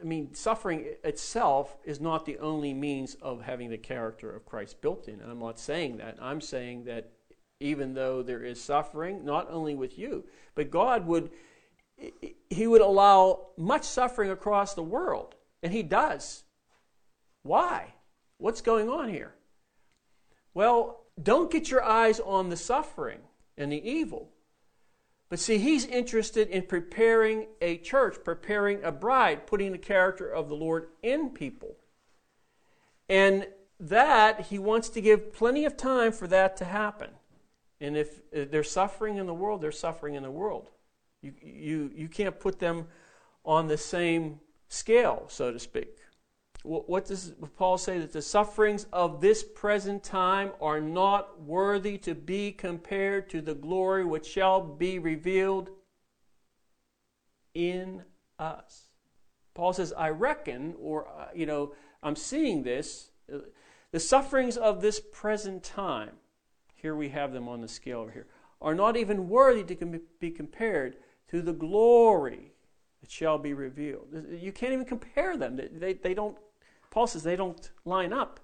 [0.01, 4.81] I mean, suffering itself is not the only means of having the character of Christ
[4.81, 5.21] built in.
[5.21, 6.17] And I'm not saying that.
[6.21, 7.13] I'm saying that
[7.61, 11.31] even though there is suffering, not only with you, but God would,
[12.51, 15.35] He would allow much suffering across the world.
[15.63, 16.45] And He does.
[17.43, 17.95] Why?
[18.39, 19.35] What's going on here?
[20.55, 23.21] Well, don't get your eyes on the suffering
[23.57, 24.31] and the evil.
[25.29, 30.49] But see, he's interested in preparing a church, preparing a bride, putting the character of
[30.49, 31.77] the Lord in people.
[33.09, 33.47] And
[33.79, 37.11] that, he wants to give plenty of time for that to happen.
[37.81, 40.71] And if they're suffering in the world, they're suffering in the world.
[41.23, 42.87] You, you, you can't put them
[43.45, 45.99] on the same scale, so to speak.
[46.65, 47.99] What does Paul say?
[47.99, 53.55] That the sufferings of this present time are not worthy to be compared to the
[53.55, 55.71] glory which shall be revealed
[57.55, 58.03] in
[58.39, 58.89] us.
[59.55, 63.11] Paul says, I reckon, or, uh, you know, I'm seeing this.
[63.91, 66.13] The sufferings of this present time,
[66.75, 68.27] here we have them on the scale over here,
[68.61, 70.97] are not even worthy to be compared
[71.29, 72.53] to the glory
[73.01, 74.09] that shall be revealed.
[74.31, 75.57] You can't even compare them.
[75.57, 76.37] They, they, they don't
[76.99, 78.41] Paul says they don't line up.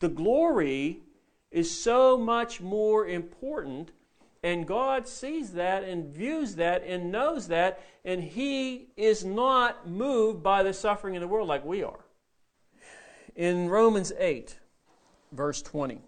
[0.00, 0.98] The glory
[1.50, 3.92] is so much more important,
[4.42, 10.42] and God sees that and views that and knows that, and He is not moved
[10.42, 12.04] by the suffering in the world like we are.
[13.34, 14.58] In Romans 8,
[15.32, 16.02] verse 20,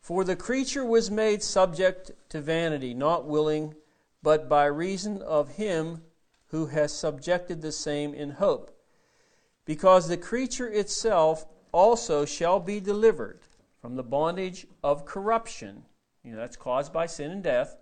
[0.00, 3.76] for the creature was made subject to vanity, not willing,
[4.20, 6.02] but by reason of Him
[6.48, 8.75] who has subjected the same in hope
[9.66, 13.40] because the creature itself also shall be delivered
[13.82, 15.82] from the bondage of corruption,
[16.24, 17.76] you know, that's caused by sin and death,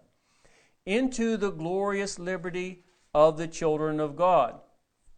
[0.85, 2.83] into the glorious liberty
[3.15, 4.59] of the children of God.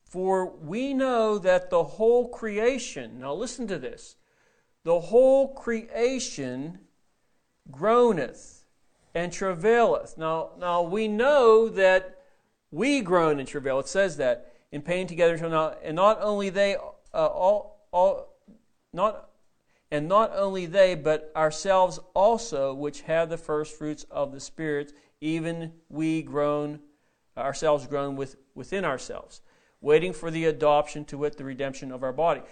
[0.04, 4.16] For we know that the whole creation, now listen to this,
[4.84, 6.80] the whole creation
[7.70, 8.64] groaneth
[9.14, 10.16] and travaileth.
[10.16, 12.20] Now, now we know that
[12.70, 13.80] we groan and travail.
[13.80, 15.74] It says that in pain together until now.
[15.82, 18.34] And not only they, uh, all, all,
[18.92, 19.30] not,
[19.90, 24.92] and not only they, but ourselves also, which have the first fruits of the Spirit,
[25.20, 26.80] even we groan,
[27.36, 29.40] ourselves groan with, within ourselves,
[29.80, 32.42] waiting for the adoption to wit the redemption of our body.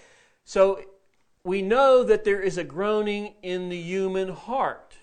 [0.44, 0.80] So
[1.44, 4.94] we know that there is a groaning in the human heart.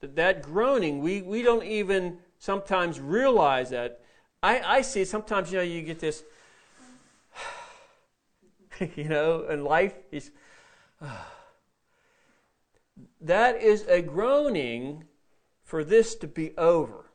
[0.00, 4.00] That, that groaning, we, we don't even sometimes realize that.
[4.42, 6.24] I, I see sometimes, you know, you get this,
[8.96, 10.30] you know, and life is.
[13.20, 15.04] that is a groaning
[15.62, 17.10] for this to be over,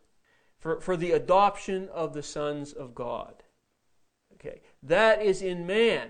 [0.59, 3.43] for, for the adoption of the sons of God.
[4.33, 6.09] Okay, that is in man.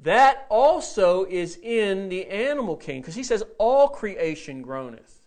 [0.00, 5.20] That also is in the animal kingdom, because he says, All creation groaneth.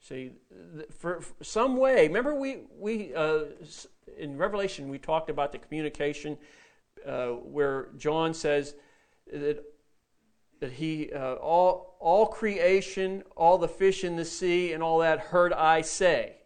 [0.00, 0.32] See,
[0.98, 3.44] for, for some way, remember we, we uh,
[4.18, 6.38] in Revelation we talked about the communication
[7.06, 8.74] uh, where John says
[9.32, 9.64] that,
[10.60, 15.20] that he, uh, all, all creation, all the fish in the sea, and all that
[15.20, 16.36] heard I say.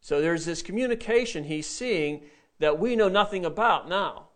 [0.00, 2.22] So there's this communication he's seeing
[2.58, 4.28] that we know nothing about now.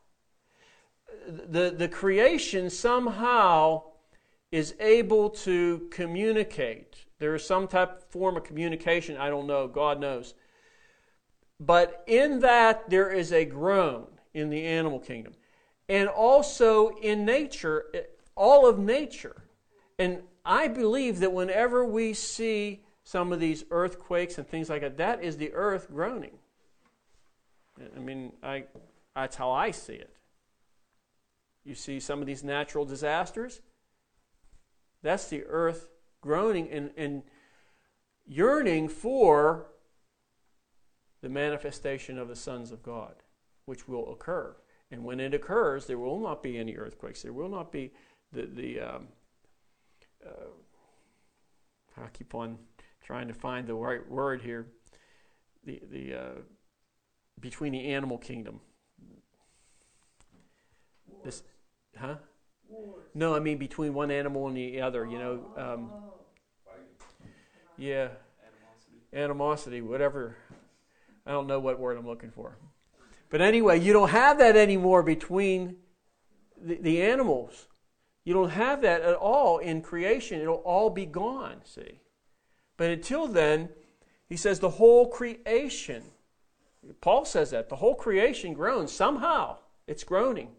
[1.27, 3.83] The, the creation somehow
[4.51, 7.07] is able to communicate.
[7.19, 10.35] There is some type of form of communication, I don't know, God knows.
[11.61, 15.35] But in that, there is a groan in the animal kingdom.
[15.91, 17.87] And also in nature,
[18.37, 19.43] all of nature.
[19.99, 24.99] And I believe that whenever we see some of these earthquakes and things like that,
[24.99, 26.39] that is the earth groaning.
[27.97, 28.67] I mean, I,
[29.17, 30.15] that's how I see it.
[31.65, 33.61] You see some of these natural disasters,
[35.03, 35.89] that's the earth
[36.21, 37.25] groaning and, and
[38.29, 39.67] yearning for
[41.21, 43.17] the manifestation of the sons of God,
[43.65, 44.55] which will occur.
[44.91, 47.23] And when it occurs, there will not be any earthquakes.
[47.23, 47.93] There will not be
[48.33, 49.09] the, the um,
[50.27, 52.59] uh, I keep on
[53.05, 54.67] trying to find the right word here.
[55.65, 56.41] The, the, uh,
[57.41, 58.61] between the animal kingdom.
[61.25, 61.43] This,
[61.97, 62.17] huh?
[63.15, 65.07] No, I mean between one animal and the other.
[65.07, 65.91] You know, um,
[67.77, 68.09] yeah,
[68.47, 69.01] Animosity.
[69.13, 70.37] animosity, whatever.
[71.27, 72.57] I don't know what word I'm looking for.
[73.31, 75.77] But anyway, you don't have that anymore between
[76.61, 77.69] the, the animals.
[78.25, 80.41] You don't have that at all in creation.
[80.41, 82.01] It'll all be gone, see.
[82.77, 83.71] But until then,
[84.29, 86.03] he says the whole creation,
[87.01, 88.93] Paul says that, the whole creation groans.
[88.93, 90.51] Somehow it's groaning,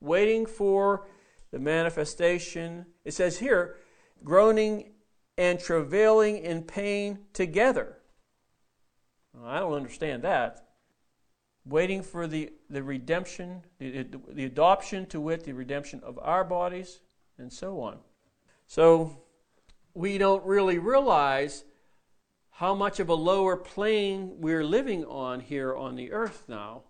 [0.00, 1.06] waiting for
[1.50, 2.86] the manifestation.
[3.04, 3.76] It says here,
[4.24, 4.92] groaning
[5.38, 7.98] and travailing in pain together.
[9.34, 10.65] Well, I don't understand that.
[11.68, 17.00] Waiting for the, the redemption, the, the adoption to wit, the redemption of our bodies,
[17.38, 17.98] and so on.
[18.66, 19.20] So
[19.94, 21.64] we don't really realize
[22.50, 26.82] how much of a lower plane we're living on here on the earth now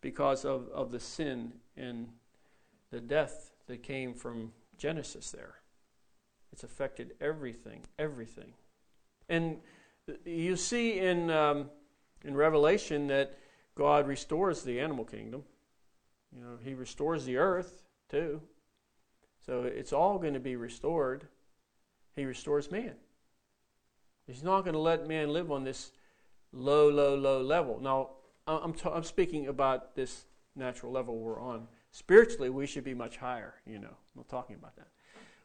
[0.00, 2.08] because of, of the sin and
[2.90, 5.56] the death that came from Genesis there.
[6.52, 8.52] It's affected everything, everything.
[9.28, 9.58] And
[10.24, 11.70] you see in, um,
[12.24, 13.38] in Revelation that
[13.74, 15.44] God restores the animal kingdom.
[16.34, 18.40] You know, He restores the earth too.
[19.44, 21.26] So it's all going to be restored.
[22.16, 22.94] He restores man.
[24.26, 25.92] He's not going to let man live on this
[26.52, 27.78] low, low, low level.
[27.80, 28.10] Now,
[28.46, 30.24] I'm, t- I'm speaking about this
[30.56, 31.66] natural level we're on.
[31.90, 33.88] Spiritually, we should be much higher, you know.
[33.88, 34.88] I'm not talking about that.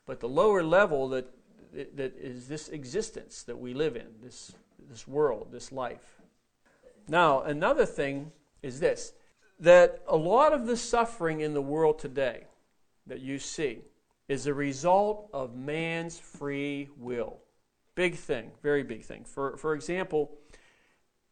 [0.05, 1.27] But the lower level that,
[1.73, 4.53] that is this existence that we live in, this,
[4.89, 6.18] this world, this life.
[7.09, 8.31] Now, another thing
[8.61, 9.13] is this
[9.59, 12.45] that a lot of the suffering in the world today
[13.07, 13.79] that you see
[14.29, 17.37] is a result of man's free will.
[17.95, 19.25] Big thing, very big thing.
[19.25, 20.31] For, for example,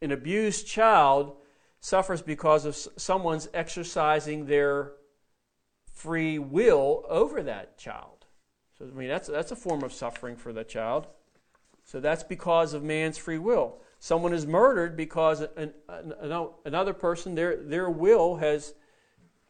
[0.02, 1.38] an abused child
[1.80, 4.92] suffers because of someone's exercising their
[5.94, 8.26] free will over that child.
[8.78, 11.08] So, I mean, that's, that's a form of suffering for that child.
[11.86, 13.80] So, that's because of man's free will.
[14.00, 18.74] Someone is murdered because an, an, another person, their, their will has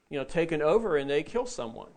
[0.09, 1.89] you know, taken over and they kill someone.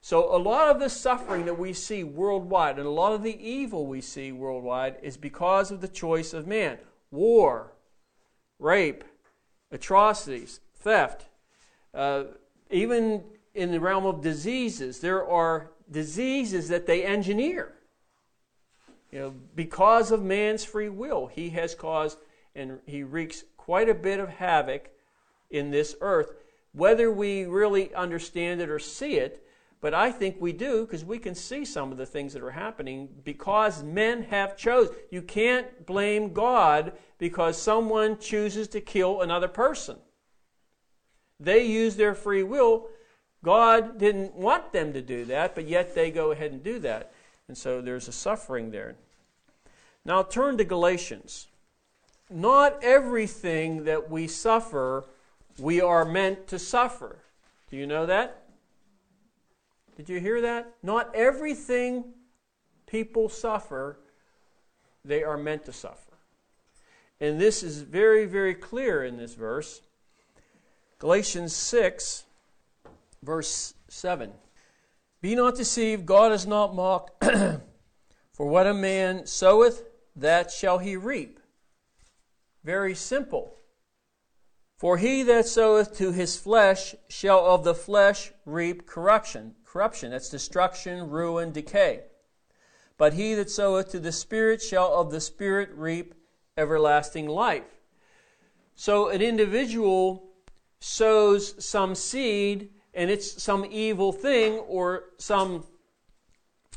[0.00, 3.42] So, a lot of the suffering that we see worldwide and a lot of the
[3.42, 6.78] evil we see worldwide is because of the choice of man
[7.10, 7.72] war,
[8.58, 9.02] rape,
[9.70, 11.26] atrocities, theft.
[11.94, 12.24] Uh,
[12.70, 13.22] even
[13.54, 17.72] in the realm of diseases, there are diseases that they engineer.
[19.14, 22.18] You know, because of man's free will, he has caused
[22.56, 24.90] and he wreaks quite a bit of havoc
[25.50, 26.34] in this earth.
[26.72, 29.46] Whether we really understand it or see it,
[29.80, 32.50] but I think we do because we can see some of the things that are
[32.50, 34.96] happening because men have chosen.
[35.12, 39.98] You can't blame God because someone chooses to kill another person.
[41.38, 42.88] They use their free will.
[43.44, 47.12] God didn't want them to do that, but yet they go ahead and do that.
[47.46, 48.96] And so there's a suffering there.
[50.04, 51.48] Now turn to Galatians.
[52.30, 55.04] Not everything that we suffer,
[55.58, 57.18] we are meant to suffer.
[57.70, 58.44] Do you know that?
[59.96, 60.74] Did you hear that?
[60.82, 62.04] Not everything
[62.86, 63.98] people suffer,
[65.04, 66.12] they are meant to suffer.
[67.20, 69.82] And this is very, very clear in this verse.
[70.98, 72.24] Galatians 6,
[73.22, 74.32] verse 7.
[75.20, 77.24] Be not deceived, God is not mocked.
[78.32, 79.84] For what a man soweth,
[80.16, 81.40] that shall he reap.
[82.62, 83.56] Very simple.
[84.78, 90.12] For he that soweth to his flesh shall of the flesh reap corruption corruption.
[90.12, 92.02] That's destruction, ruin, decay.
[92.96, 96.14] But he that soweth to the Spirit shall of the Spirit reap
[96.56, 97.80] everlasting life.
[98.76, 100.30] So an individual
[100.78, 105.64] sows some seed and it's some evil thing or some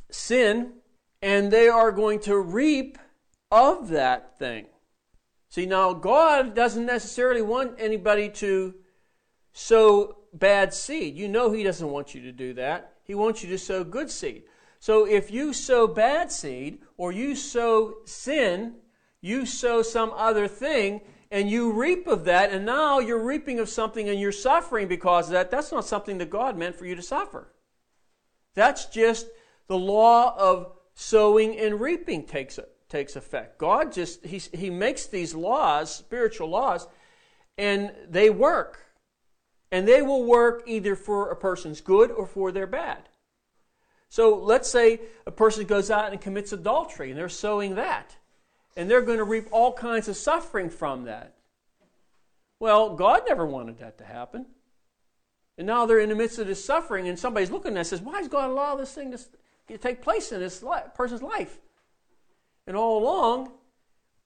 [0.09, 0.73] sin
[1.21, 2.97] and they are going to reap
[3.51, 4.67] of that thing.
[5.49, 8.75] See, now God doesn't necessarily want anybody to
[9.53, 11.15] sow bad seed.
[11.15, 12.93] You know He doesn't want you to do that.
[13.03, 14.43] He wants you to sow good seed.
[14.79, 18.75] So if you sow bad seed or you sow sin,
[19.21, 21.01] you sow some other thing,
[21.31, 25.27] and you reap of that, and now you're reaping of something and you're suffering because
[25.27, 27.53] of that, that's not something that God meant for you to suffer.
[28.53, 29.27] That's just
[29.67, 33.57] the law of sowing and reaping takes, takes effect.
[33.57, 36.87] God just, he, he makes these laws, spiritual laws,
[37.57, 38.85] and they work.
[39.71, 43.09] And they will work either for a person's good or for their bad.
[44.09, 48.15] So let's say a person goes out and commits adultery and they're sowing that.
[48.77, 51.33] And they're going to reap all kinds of suffering from that.
[52.59, 54.45] Well, God never wanted that to happen.
[55.57, 57.87] And now they're in the midst of this suffering, and somebody's looking at it and
[57.87, 59.17] says, Why has God allowed this thing
[59.67, 61.57] to take place in this person's life?
[62.67, 63.51] And all along,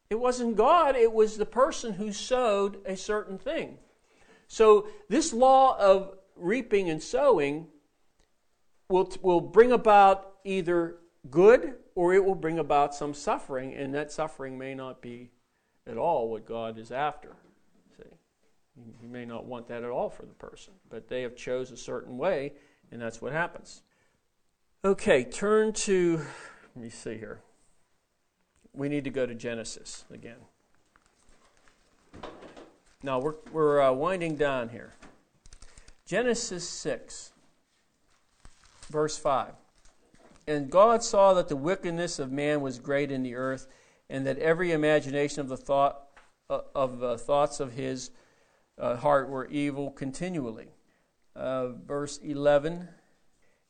[0.10, 3.78] it wasn't God, it was the person who sowed a certain thing.
[4.48, 7.68] So, this law of reaping and sowing
[8.90, 10.98] will, will bring about either
[11.30, 15.30] good or it will bring about some suffering, and that suffering may not be
[15.88, 17.36] at all what God is after.
[17.98, 18.10] See,
[19.02, 21.78] you may not want that at all for the person, but they have chose a
[21.78, 22.54] certain way,
[22.92, 23.82] and that's what happens.
[24.84, 26.18] Okay, turn to.
[26.76, 27.42] Let me see here.
[28.74, 30.38] We need to go to Genesis again.
[33.04, 34.94] Now we're we're uh, winding down here.
[36.06, 37.32] Genesis six,
[38.90, 39.54] verse five.
[40.48, 43.68] And God saw that the wickedness of man was great in the earth,
[44.10, 46.08] and that every imagination of the thought
[46.50, 48.12] uh, of thoughts of his
[48.78, 50.70] uh, heart were evil continually.
[51.36, 52.90] Uh, verse 11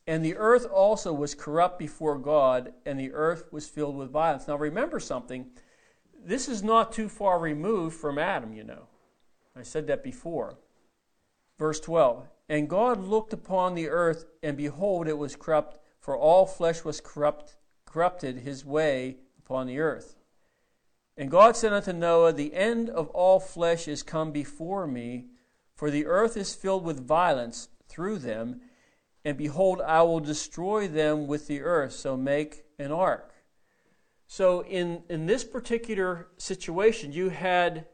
[0.06, 4.48] And the earth also was corrupt before God, and the earth was filled with violence.
[4.48, 5.46] Now remember something.
[6.24, 8.86] This is not too far removed from Adam, you know.
[9.56, 10.58] I said that before.
[11.58, 16.46] Verse 12 And God looked upon the earth, and behold, it was corrupt for all
[16.46, 17.56] flesh was corrupt,
[17.86, 20.16] corrupted his way upon the earth.
[21.16, 25.26] And God said unto Noah, The end of all flesh is come before me,
[25.76, 28.60] for the earth is filled with violence through them,
[29.24, 33.34] and behold, I will destroy them with the earth, so make an ark.
[34.26, 37.86] So, in, in this particular situation, you had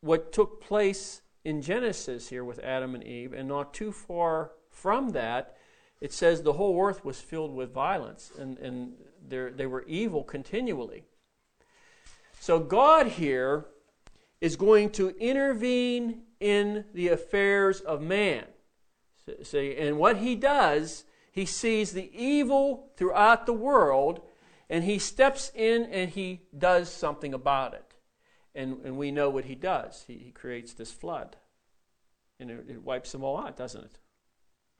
[0.00, 5.10] what took place in Genesis here with Adam and Eve, and not too far from
[5.10, 5.56] that,
[6.00, 8.92] it says the whole earth was filled with violence and, and
[9.28, 11.04] they were evil continually.
[12.40, 13.66] So God here
[14.40, 18.44] is going to intervene in the affairs of man.
[19.42, 24.20] See, and what he does, he sees the evil throughout the world
[24.70, 27.94] and he steps in and he does something about it.
[28.54, 30.04] And, and we know what he does.
[30.06, 31.36] He, he creates this flood.
[32.40, 33.98] And it, it wipes them all out, doesn't it?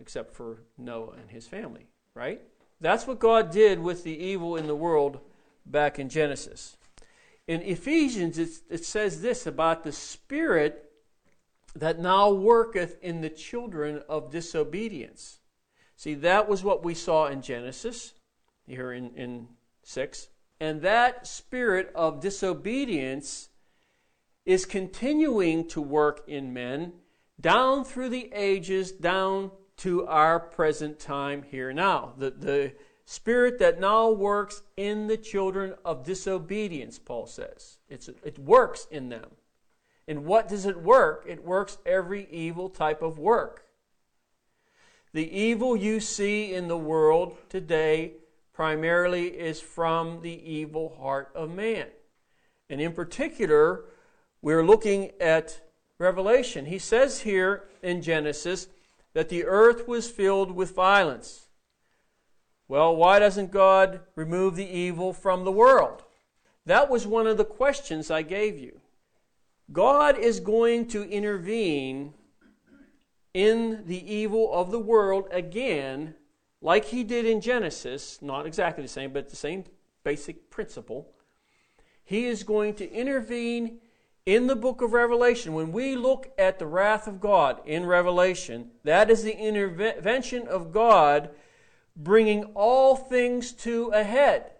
[0.00, 2.40] except for Noah and his family, right?
[2.80, 5.20] That's what God did with the evil in the world
[5.64, 6.76] back in Genesis.
[7.46, 10.85] In Ephesians, it says this about the Spirit
[11.76, 15.38] that now worketh in the children of disobedience.
[15.96, 18.14] See, that was what we saw in Genesis,
[18.66, 19.48] here in, in
[19.82, 20.28] 6.
[20.60, 23.48] And that spirit of disobedience
[24.44, 26.92] is continuing to work in men
[27.40, 32.14] down through the ages, down to our present time here now.
[32.16, 32.72] The, the
[33.04, 37.78] spirit that now works in the children of disobedience, Paul says.
[37.88, 39.30] It's, it works in them.
[40.08, 41.24] And what does it work?
[41.26, 43.64] It works every evil type of work.
[45.12, 48.14] The evil you see in the world today
[48.52, 51.86] primarily is from the evil heart of man.
[52.68, 53.84] And in particular,
[54.42, 55.60] we're looking at
[55.98, 56.66] Revelation.
[56.66, 58.68] He says here in Genesis,
[59.16, 61.48] that the earth was filled with violence.
[62.68, 66.02] Well, why doesn't God remove the evil from the world?
[66.66, 68.80] That was one of the questions I gave you.
[69.72, 72.14] God is going to intervene
[73.34, 76.14] in the evil of the world again,
[76.62, 79.64] like he did in Genesis, not exactly the same, but the same
[80.04, 81.10] basic principle.
[82.04, 83.80] He is going to intervene
[84.26, 88.72] in the book of Revelation, when we look at the wrath of God in Revelation,
[88.82, 91.30] that is the intervention of God
[91.94, 94.50] bringing all things to a head.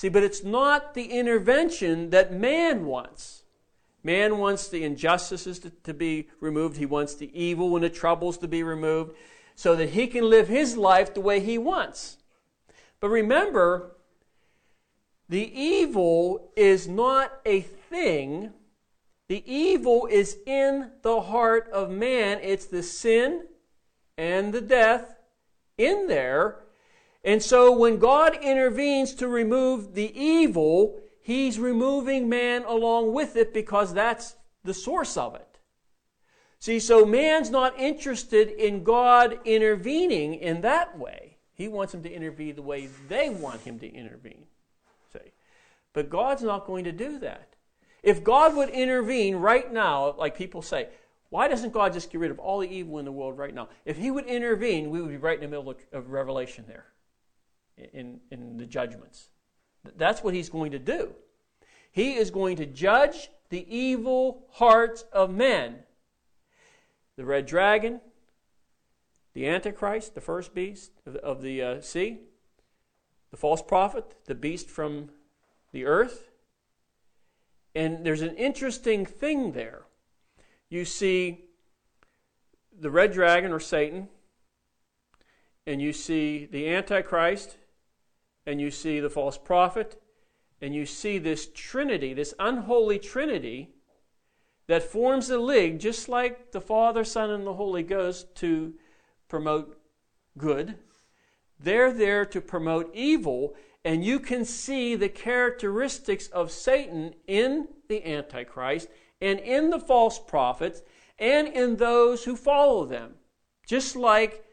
[0.00, 3.42] See, but it's not the intervention that man wants.
[4.02, 6.78] Man wants the injustices to, to, be removed.
[6.78, 9.14] He wants the evil and the troubles to be removed
[9.54, 12.16] so that he can live his life the way he wants.
[12.98, 13.94] But remember,
[15.28, 18.54] the evil is not a thing.
[19.28, 22.38] The evil is in the heart of man.
[22.40, 23.44] It's the sin
[24.16, 25.14] and the death
[25.76, 26.60] in there.
[27.22, 33.52] And so when God intervenes to remove the evil, he's removing man along with it
[33.52, 35.58] because that's the source of it.
[36.58, 41.38] See, so man's not interested in God intervening in that way.
[41.54, 44.44] He wants him to intervene the way they want him to intervene.
[45.12, 45.32] See?
[45.92, 47.54] But God's not going to do that.
[48.02, 50.88] If God would intervene right now, like people say,
[51.28, 53.68] why doesn't God just get rid of all the evil in the world right now?
[53.84, 56.86] If He would intervene, we would be right in the middle of, Revelation there,
[57.92, 59.28] in, in the judgments.
[59.96, 61.14] That's what He's going to do.
[61.92, 65.80] He is going to judge the evil hearts of men.
[67.16, 68.00] The red dragon,
[69.34, 72.18] the Antichrist, the first beast of the, of the uh, sea,
[73.30, 75.10] the false prophet, the beast from
[75.72, 76.30] the earth.
[77.74, 79.82] And there's an interesting thing there.
[80.68, 81.44] You see
[82.78, 84.08] the red dragon or Satan,
[85.66, 87.56] and you see the Antichrist,
[88.46, 90.00] and you see the false prophet,
[90.60, 93.70] and you see this trinity, this unholy trinity
[94.66, 98.74] that forms a league, just like the Father, Son, and the Holy Ghost, to
[99.28, 99.80] promote
[100.38, 100.76] good.
[101.58, 103.54] They're there to promote evil,
[103.84, 108.88] and you can see the characteristics of Satan in the Antichrist
[109.20, 110.82] and in the false prophets
[111.18, 113.14] and in those who follow them.
[113.66, 114.44] Just like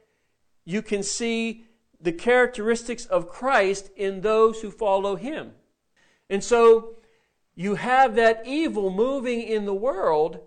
[0.66, 1.66] you can see
[2.00, 5.54] the characteristics of Christ in those who follow him.
[6.30, 6.96] And so
[7.56, 10.40] you have that evil moving in the world,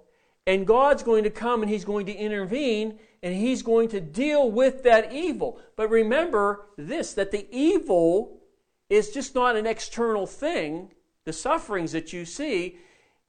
[0.46, 4.50] and God's going to come and He's going to intervene and He's going to deal
[4.50, 5.60] with that evil.
[5.76, 8.40] But remember this that the evil
[8.88, 10.92] is just not an external thing,
[11.24, 12.78] the sufferings that you see.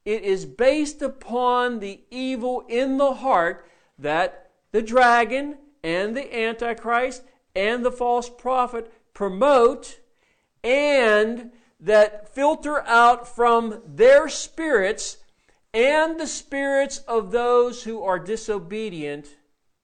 [0.04, 3.68] It is based upon the evil in the heart
[3.98, 7.22] that the dragon and the Antichrist
[7.54, 10.00] and the false prophet promote
[10.64, 11.50] and
[11.80, 15.18] that filter out from their spirits
[15.74, 19.36] and the spirits of those who are disobedient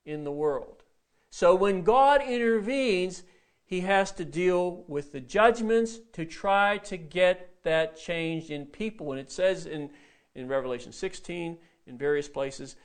[0.04, 0.84] in the world.
[1.30, 3.22] So when God intervenes,
[3.64, 9.12] he has to deal with the judgments to try to get that changed in people.
[9.12, 9.90] And it says in,
[10.34, 12.76] in Revelation 16, in various places,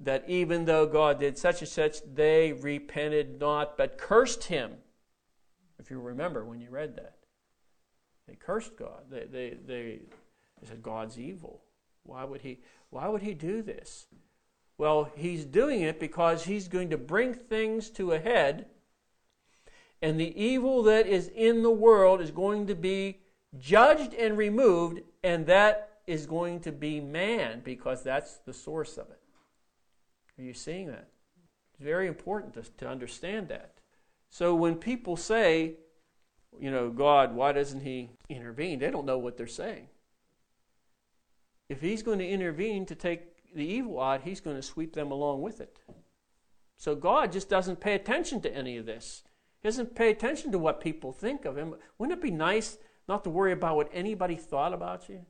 [0.00, 4.72] that even though God did such and such, they repented not, but cursed him.
[5.78, 7.16] If you remember when you read that.
[8.26, 9.02] They cursed God.
[9.10, 10.00] They, they, they,
[10.60, 11.62] they said, God's evil.
[12.04, 14.06] Why would, he, why would he do this?
[14.78, 18.66] Well, he's doing it because he's going to bring things to a head,
[20.00, 23.18] and the evil that is in the world is going to be
[23.58, 29.10] judged and removed, and that is going to be man because that's the source of
[29.10, 29.19] it.
[30.40, 31.08] Are you seeing that?
[31.74, 33.74] It's very important to, to understand that.
[34.30, 35.74] So when people say,
[36.58, 38.78] you know, God, why doesn't He intervene?
[38.78, 39.88] They don't know what they're saying.
[41.68, 45.10] If He's going to intervene to take the evil out, He's going to sweep them
[45.10, 45.80] along with it.
[46.78, 49.22] So God just doesn't pay attention to any of this.
[49.62, 51.74] He doesn't pay attention to what people think of Him.
[51.98, 55.26] Wouldn't it be nice not to worry about what anybody thought about you?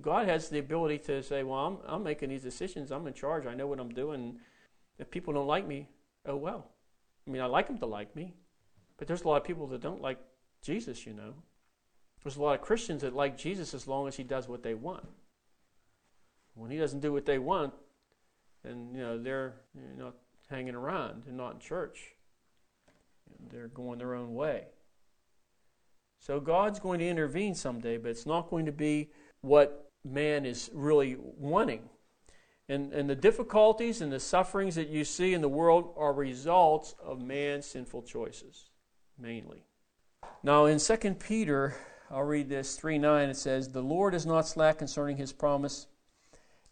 [0.00, 2.90] God has the ability to say, Well, I'm, I'm making these decisions.
[2.90, 3.46] I'm in charge.
[3.46, 4.38] I know what I'm doing.
[4.98, 5.88] If people don't like me,
[6.26, 6.70] oh well.
[7.26, 8.34] I mean, I like them to like me.
[8.96, 10.18] But there's a lot of people that don't like
[10.62, 11.34] Jesus, you know.
[12.22, 14.74] There's a lot of Christians that like Jesus as long as he does what they
[14.74, 15.06] want.
[16.54, 17.74] When he doesn't do what they want,
[18.64, 20.12] then you know they're you know
[20.48, 22.14] hanging around and not in church.
[23.50, 24.64] They're going their own way.
[26.18, 30.70] So God's going to intervene someday, but it's not going to be what man is
[30.72, 31.88] really wanting.
[32.68, 36.94] And, and the difficulties and the sufferings that you see in the world are results
[37.02, 38.70] of man's sinful choices
[39.18, 39.64] mainly.
[40.42, 41.76] Now, in 2 Peter,
[42.10, 45.86] I'll read this 3 9, it says, The Lord is not slack concerning his promise,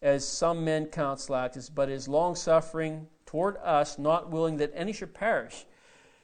[0.03, 4.93] as some men count slackness, but is long suffering toward us, not willing that any
[4.93, 5.67] should perish.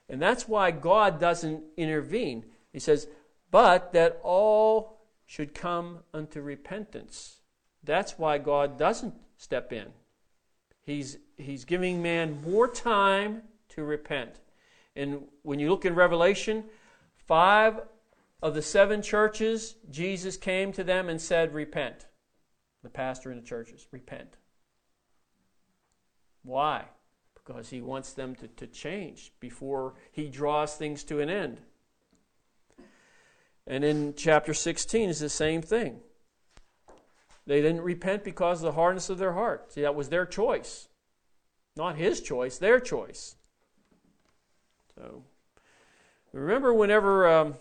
[0.09, 2.45] And that's why God doesn't intervene.
[2.73, 3.09] He says,
[3.51, 5.00] But that all
[5.31, 7.39] should come unto repentance.
[7.85, 9.87] That's why God doesn't step in.
[10.83, 14.41] He's, he's giving man more time to repent.
[14.97, 16.65] And when you look in Revelation,
[17.15, 17.81] five
[18.43, 22.07] of the seven churches, Jesus came to them and said, Repent.
[22.83, 24.37] The pastor in the churches, repent.
[26.43, 26.87] Why?
[27.37, 31.61] Because he wants them to, to change before he draws things to an end.
[33.71, 36.01] And in chapter 16 is the same thing.
[37.47, 39.73] They didn't repent because of the hardness of their heart.
[39.73, 40.89] See, that was their choice.
[41.77, 43.37] Not his choice, their choice.
[44.97, 45.23] So,
[46.33, 47.55] remember whenever um,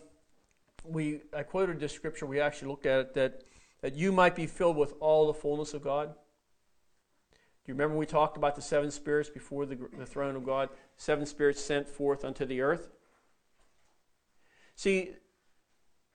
[0.84, 3.44] we, I quoted this scripture, we actually looked at it, that,
[3.82, 6.08] that you might be filled with all the fullness of God?
[6.08, 7.36] Do
[7.68, 10.70] you remember we talked about the seven spirits before the, the throne of God?
[10.98, 12.90] Seven spirits sent forth unto the earth.
[14.76, 15.12] See,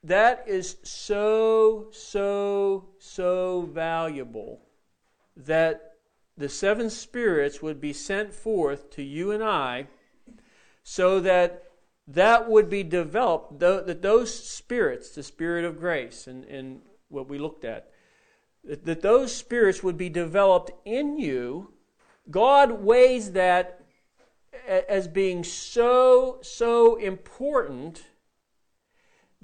[0.04, 4.60] that is so, so, so valuable
[5.34, 5.94] that
[6.36, 9.86] the seven spirits would be sent forth to you and I
[10.82, 11.62] so that
[12.06, 17.38] that would be developed, that those spirits, the spirit of grace and, and what we
[17.38, 17.90] looked at,
[18.62, 21.72] that those spirits would be developed in you.
[22.30, 23.80] God weighs that
[24.68, 28.04] as being so, so important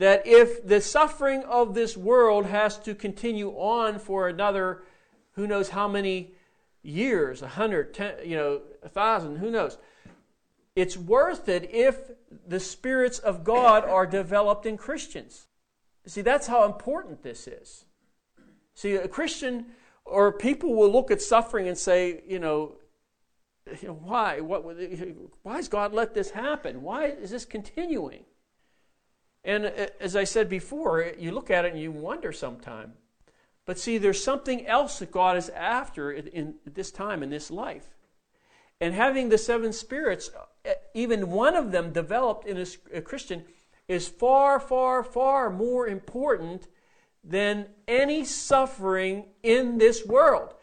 [0.01, 4.83] that if the suffering of this world has to continue on for another,
[5.33, 6.33] who knows how many
[6.83, 9.77] years, a hundred, ten, you know, a thousand, who knows,
[10.75, 12.13] it's worth it if
[12.47, 15.49] the spirits of God are developed in Christians.
[16.07, 17.85] See, that's how important this is.
[18.73, 19.67] See, a Christian
[20.07, 22.77] or people will look at suffering and say, you know,
[23.83, 24.41] why?
[24.41, 24.65] What,
[25.43, 26.81] why has God let this happen?
[26.81, 28.25] Why is this continuing?
[29.45, 32.95] And uh, as I said before, you look at it and you wonder sometime.
[33.67, 37.87] But see, there's something else that God is after in, this time, in this life.
[38.81, 40.31] And having the seven spirits,
[40.67, 43.45] uh, even one of them developed in a, a Christian,
[43.89, 46.67] is far, far, far more important
[47.23, 50.55] than any suffering in this world.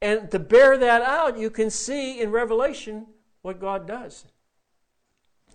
[0.00, 3.06] And to bear that out, you can see in Revelation
[3.42, 4.26] what God does.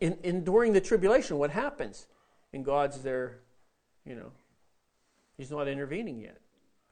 [0.01, 2.07] In, in during the tribulation, what happens?
[2.53, 3.39] And God's there,
[4.05, 4.31] you know,
[5.37, 6.37] He's not intervening yet.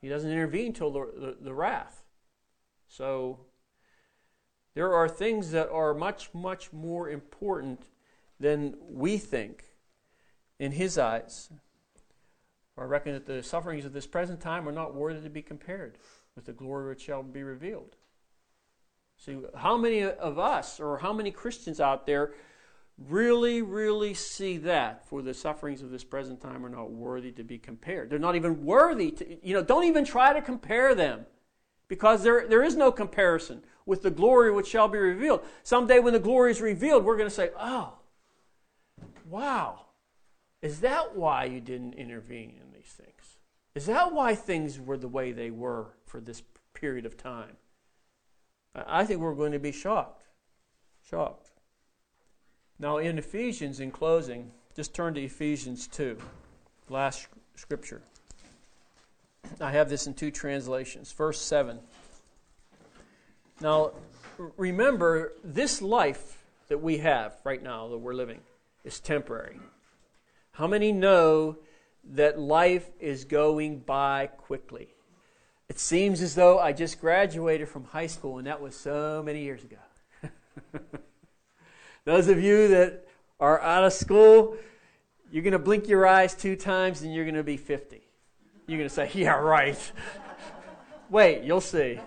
[0.02, 2.04] He doesn't intervene till the, the, the wrath.
[2.88, 3.40] So
[4.74, 7.82] there are things that are much, much more important
[8.40, 9.64] than we think
[10.60, 11.50] in His eyes.
[12.78, 15.98] I reckon that the sufferings of this present time are not worthy to be compared
[16.36, 17.96] with the glory which shall be revealed.
[19.18, 22.34] See, how many of us or how many Christians out there
[22.98, 27.44] really, really see that for the sufferings of this present time are not worthy to
[27.44, 28.10] be compared?
[28.10, 31.26] They're not even worthy to, you know, don't even try to compare them
[31.88, 35.44] because there, there is no comparison with the glory which shall be revealed.
[35.64, 37.94] Someday when the glory is revealed, we're going to say, oh,
[39.30, 39.86] wow,
[40.62, 43.38] is that why you didn't intervene in these things?
[43.76, 46.42] Is that why things were the way they were for this
[46.74, 47.58] period of time?
[48.76, 50.24] I think we're going to be shocked.
[51.08, 51.47] Shocked.
[52.80, 56.18] Now, in Ephesians, in closing, just turn to Ephesians 2,
[56.90, 58.04] last scripture.
[59.60, 61.12] I have this in two translations.
[61.12, 61.80] Verse 7.
[63.62, 63.92] Now,
[64.58, 68.42] remember, this life that we have right now, that we're living,
[68.84, 69.60] is temporary.
[70.52, 71.58] How many know
[72.12, 74.90] that life is going by quickly?
[75.68, 79.42] It seems as though I just graduated from high school, and that was so many
[79.42, 79.78] years ago.
[82.08, 83.06] Those of you that
[83.38, 84.56] are out of school,
[85.30, 88.02] you're going to blink your eyes two times and you're going to be 50.
[88.66, 89.92] You're going to say, Yeah, right.
[91.10, 92.00] Wait, you'll see.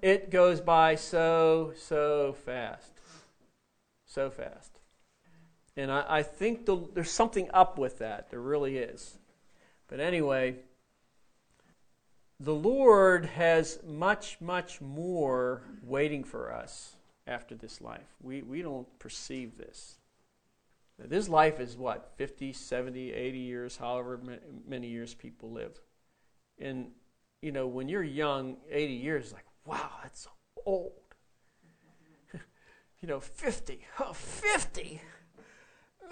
[0.00, 2.92] It goes by so, so fast.
[4.06, 4.80] So fast.
[5.76, 8.30] And I, I think the, there's something up with that.
[8.30, 9.18] There really is.
[9.86, 10.60] But anyway,
[12.40, 16.93] the Lord has much, much more waiting for us
[17.26, 18.14] after this life.
[18.22, 19.96] We, we don't perceive this.
[20.98, 24.20] Now, this life is what, 50, 70, 80 years, however
[24.66, 25.80] many years people live.
[26.58, 26.90] And,
[27.42, 30.28] you know, when you're young, 80 years is like, wow, that's
[30.64, 30.92] old.
[32.32, 35.00] you know, 50, oh, 50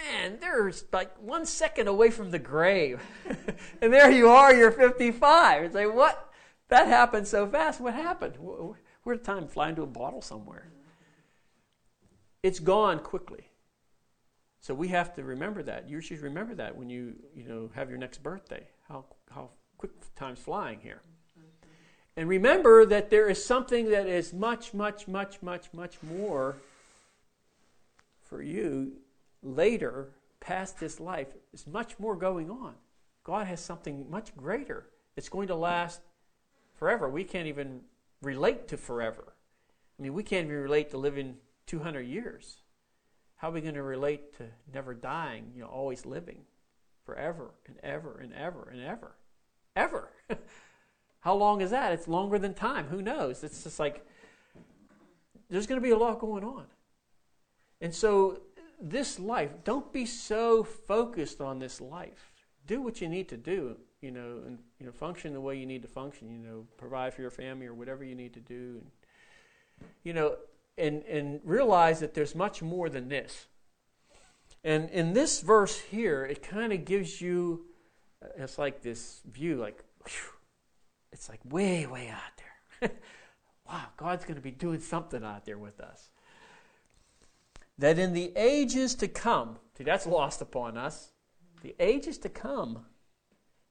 [0.03, 3.03] man, there's like one second away from the grave.
[3.83, 5.65] and there you are, you're 55.
[5.65, 6.31] It's like, what?
[6.69, 7.81] That happened so fast.
[7.81, 8.37] What happened?
[8.39, 10.72] Where did time fly into a bottle somewhere?
[12.43, 13.49] It's gone quickly.
[14.61, 15.89] So we have to remember that.
[15.89, 18.67] You should remember that when you, you know, have your next birthday.
[18.89, 21.03] How, how quick time's flying here.
[22.17, 26.57] And remember that there is something that is much, much, much, much, much more
[28.21, 28.93] for you
[29.43, 30.11] later,
[30.41, 32.75] past this life, is much more going on.
[33.25, 34.87] God has something much greater.
[35.17, 36.01] It's going to last
[36.75, 37.09] forever.
[37.09, 37.81] We can't even
[38.21, 39.35] relate to forever.
[39.99, 41.37] I mean, we can't even relate to living
[41.67, 42.59] 200 years.
[43.37, 46.45] How are we going to relate to never dying, you know, always living?
[47.05, 49.17] forever and ever and ever and ever.
[49.75, 50.11] Ever.
[51.21, 51.93] How long is that?
[51.93, 52.87] It's longer than time.
[52.87, 53.45] Who knows?
[53.45, 54.07] It's just like
[55.49, 56.65] there's going to be a lot going on.
[57.81, 58.41] And so,
[58.81, 62.33] this life, don't be so focused on this life.
[62.67, 65.67] Do what you need to do, you know, and you know, function the way you
[65.67, 66.31] need to function.
[66.31, 70.37] You know, provide for your family or whatever you need to do, and you know,
[70.79, 73.47] and and realize that there's much more than this.
[74.65, 77.67] And in this verse here, it kind of gives you,
[78.25, 80.33] uh, it's like this view, like, whew,
[81.11, 82.21] it's like way, way out
[82.81, 82.91] there.
[83.69, 86.11] wow, God's going to be doing something out there with us.
[87.79, 91.11] That in the ages to come, see, that's lost upon us.
[91.63, 92.87] The ages to come,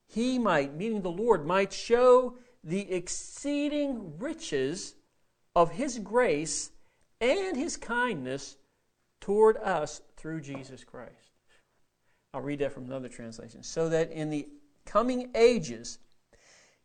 [0.08, 4.96] he might, meaning the Lord, might show the exceeding riches
[5.56, 6.72] of his grace
[7.22, 8.58] and his kindness
[9.22, 11.32] toward us through Jesus Christ.
[12.34, 13.64] I'll read that from another translation.
[13.64, 14.48] So that in the
[14.86, 16.00] coming ages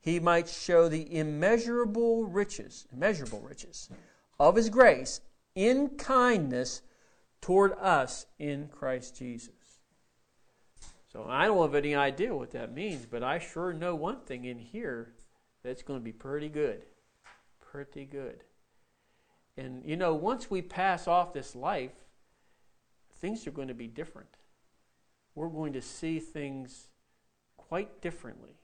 [0.01, 3.89] he might show the immeasurable riches, immeasurable riches
[4.39, 5.21] of his grace
[5.55, 6.83] in kindness
[7.41, 9.51] toward us in Christ Jesus.
[11.13, 14.45] So I don't have any idea what that means, but I sure know one thing
[14.45, 15.15] in here
[15.65, 16.83] that's going to be pretty good.
[17.61, 18.45] Pretty good.
[19.57, 21.95] And you know, once we pass off this life,
[23.20, 24.37] things are going to be different.
[25.35, 26.89] We're going to see things
[27.57, 28.57] quite differently.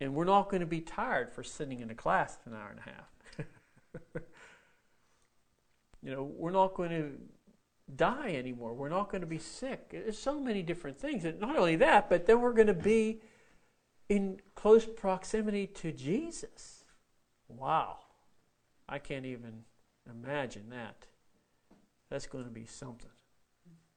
[0.00, 2.70] And we're not going to be tired for sitting in a class for an hour
[2.70, 4.16] and a half.
[6.02, 7.12] you know, we're not going to
[7.94, 8.74] die anymore.
[8.74, 9.90] We're not going to be sick.
[9.90, 11.24] There's so many different things.
[11.24, 13.20] And not only that, but then we're going to be
[14.08, 16.84] in close proximity to Jesus.
[17.48, 17.98] Wow.
[18.92, 19.64] I can't even
[20.06, 21.06] imagine that.
[22.10, 23.08] That's going to be something.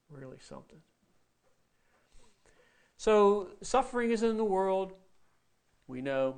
[0.08, 0.78] Really something.
[2.96, 4.94] So, suffering is in the world.
[5.86, 6.36] We know.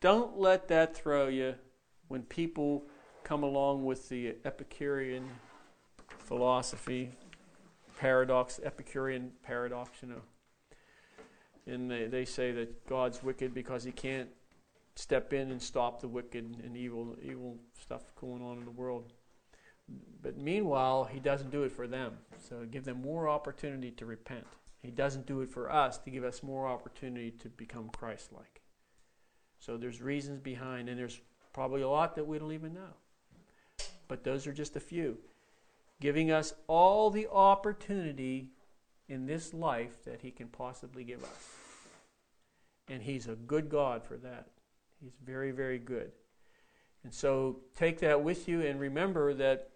[0.00, 1.54] Don't let that throw you
[2.08, 2.86] when people
[3.24, 5.28] come along with the Epicurean
[6.16, 7.10] philosophy,
[7.98, 10.22] paradox, Epicurean paradox, you know.
[11.66, 14.30] And they, they say that God's wicked because he can't
[14.96, 19.12] step in and stop the wicked and evil evil stuff going on in the world.
[20.22, 22.18] But meanwhile, he doesn't do it for them.
[22.38, 24.46] So give them more opportunity to repent.
[24.82, 28.62] He doesn't do it for us to give us more opportunity to become Christ like.
[29.58, 31.20] So there's reasons behind, and there's
[31.52, 32.94] probably a lot that we don't even know.
[34.08, 35.18] But those are just a few.
[36.00, 38.50] Giving us all the opportunity
[39.08, 41.48] in this life that He can possibly give us.
[42.88, 44.48] And He's a good God for that.
[45.02, 46.12] He's very, very good.
[47.04, 49.70] And so take that with you and remember that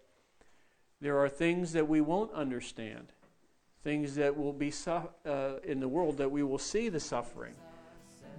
[0.99, 3.11] there are things that we won't understand,
[3.83, 7.55] things that will be su- uh, in the world that we will see the suffering,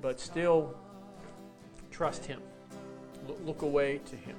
[0.00, 0.76] but still
[1.90, 2.40] trust Him.
[3.28, 4.36] L- look away to Him.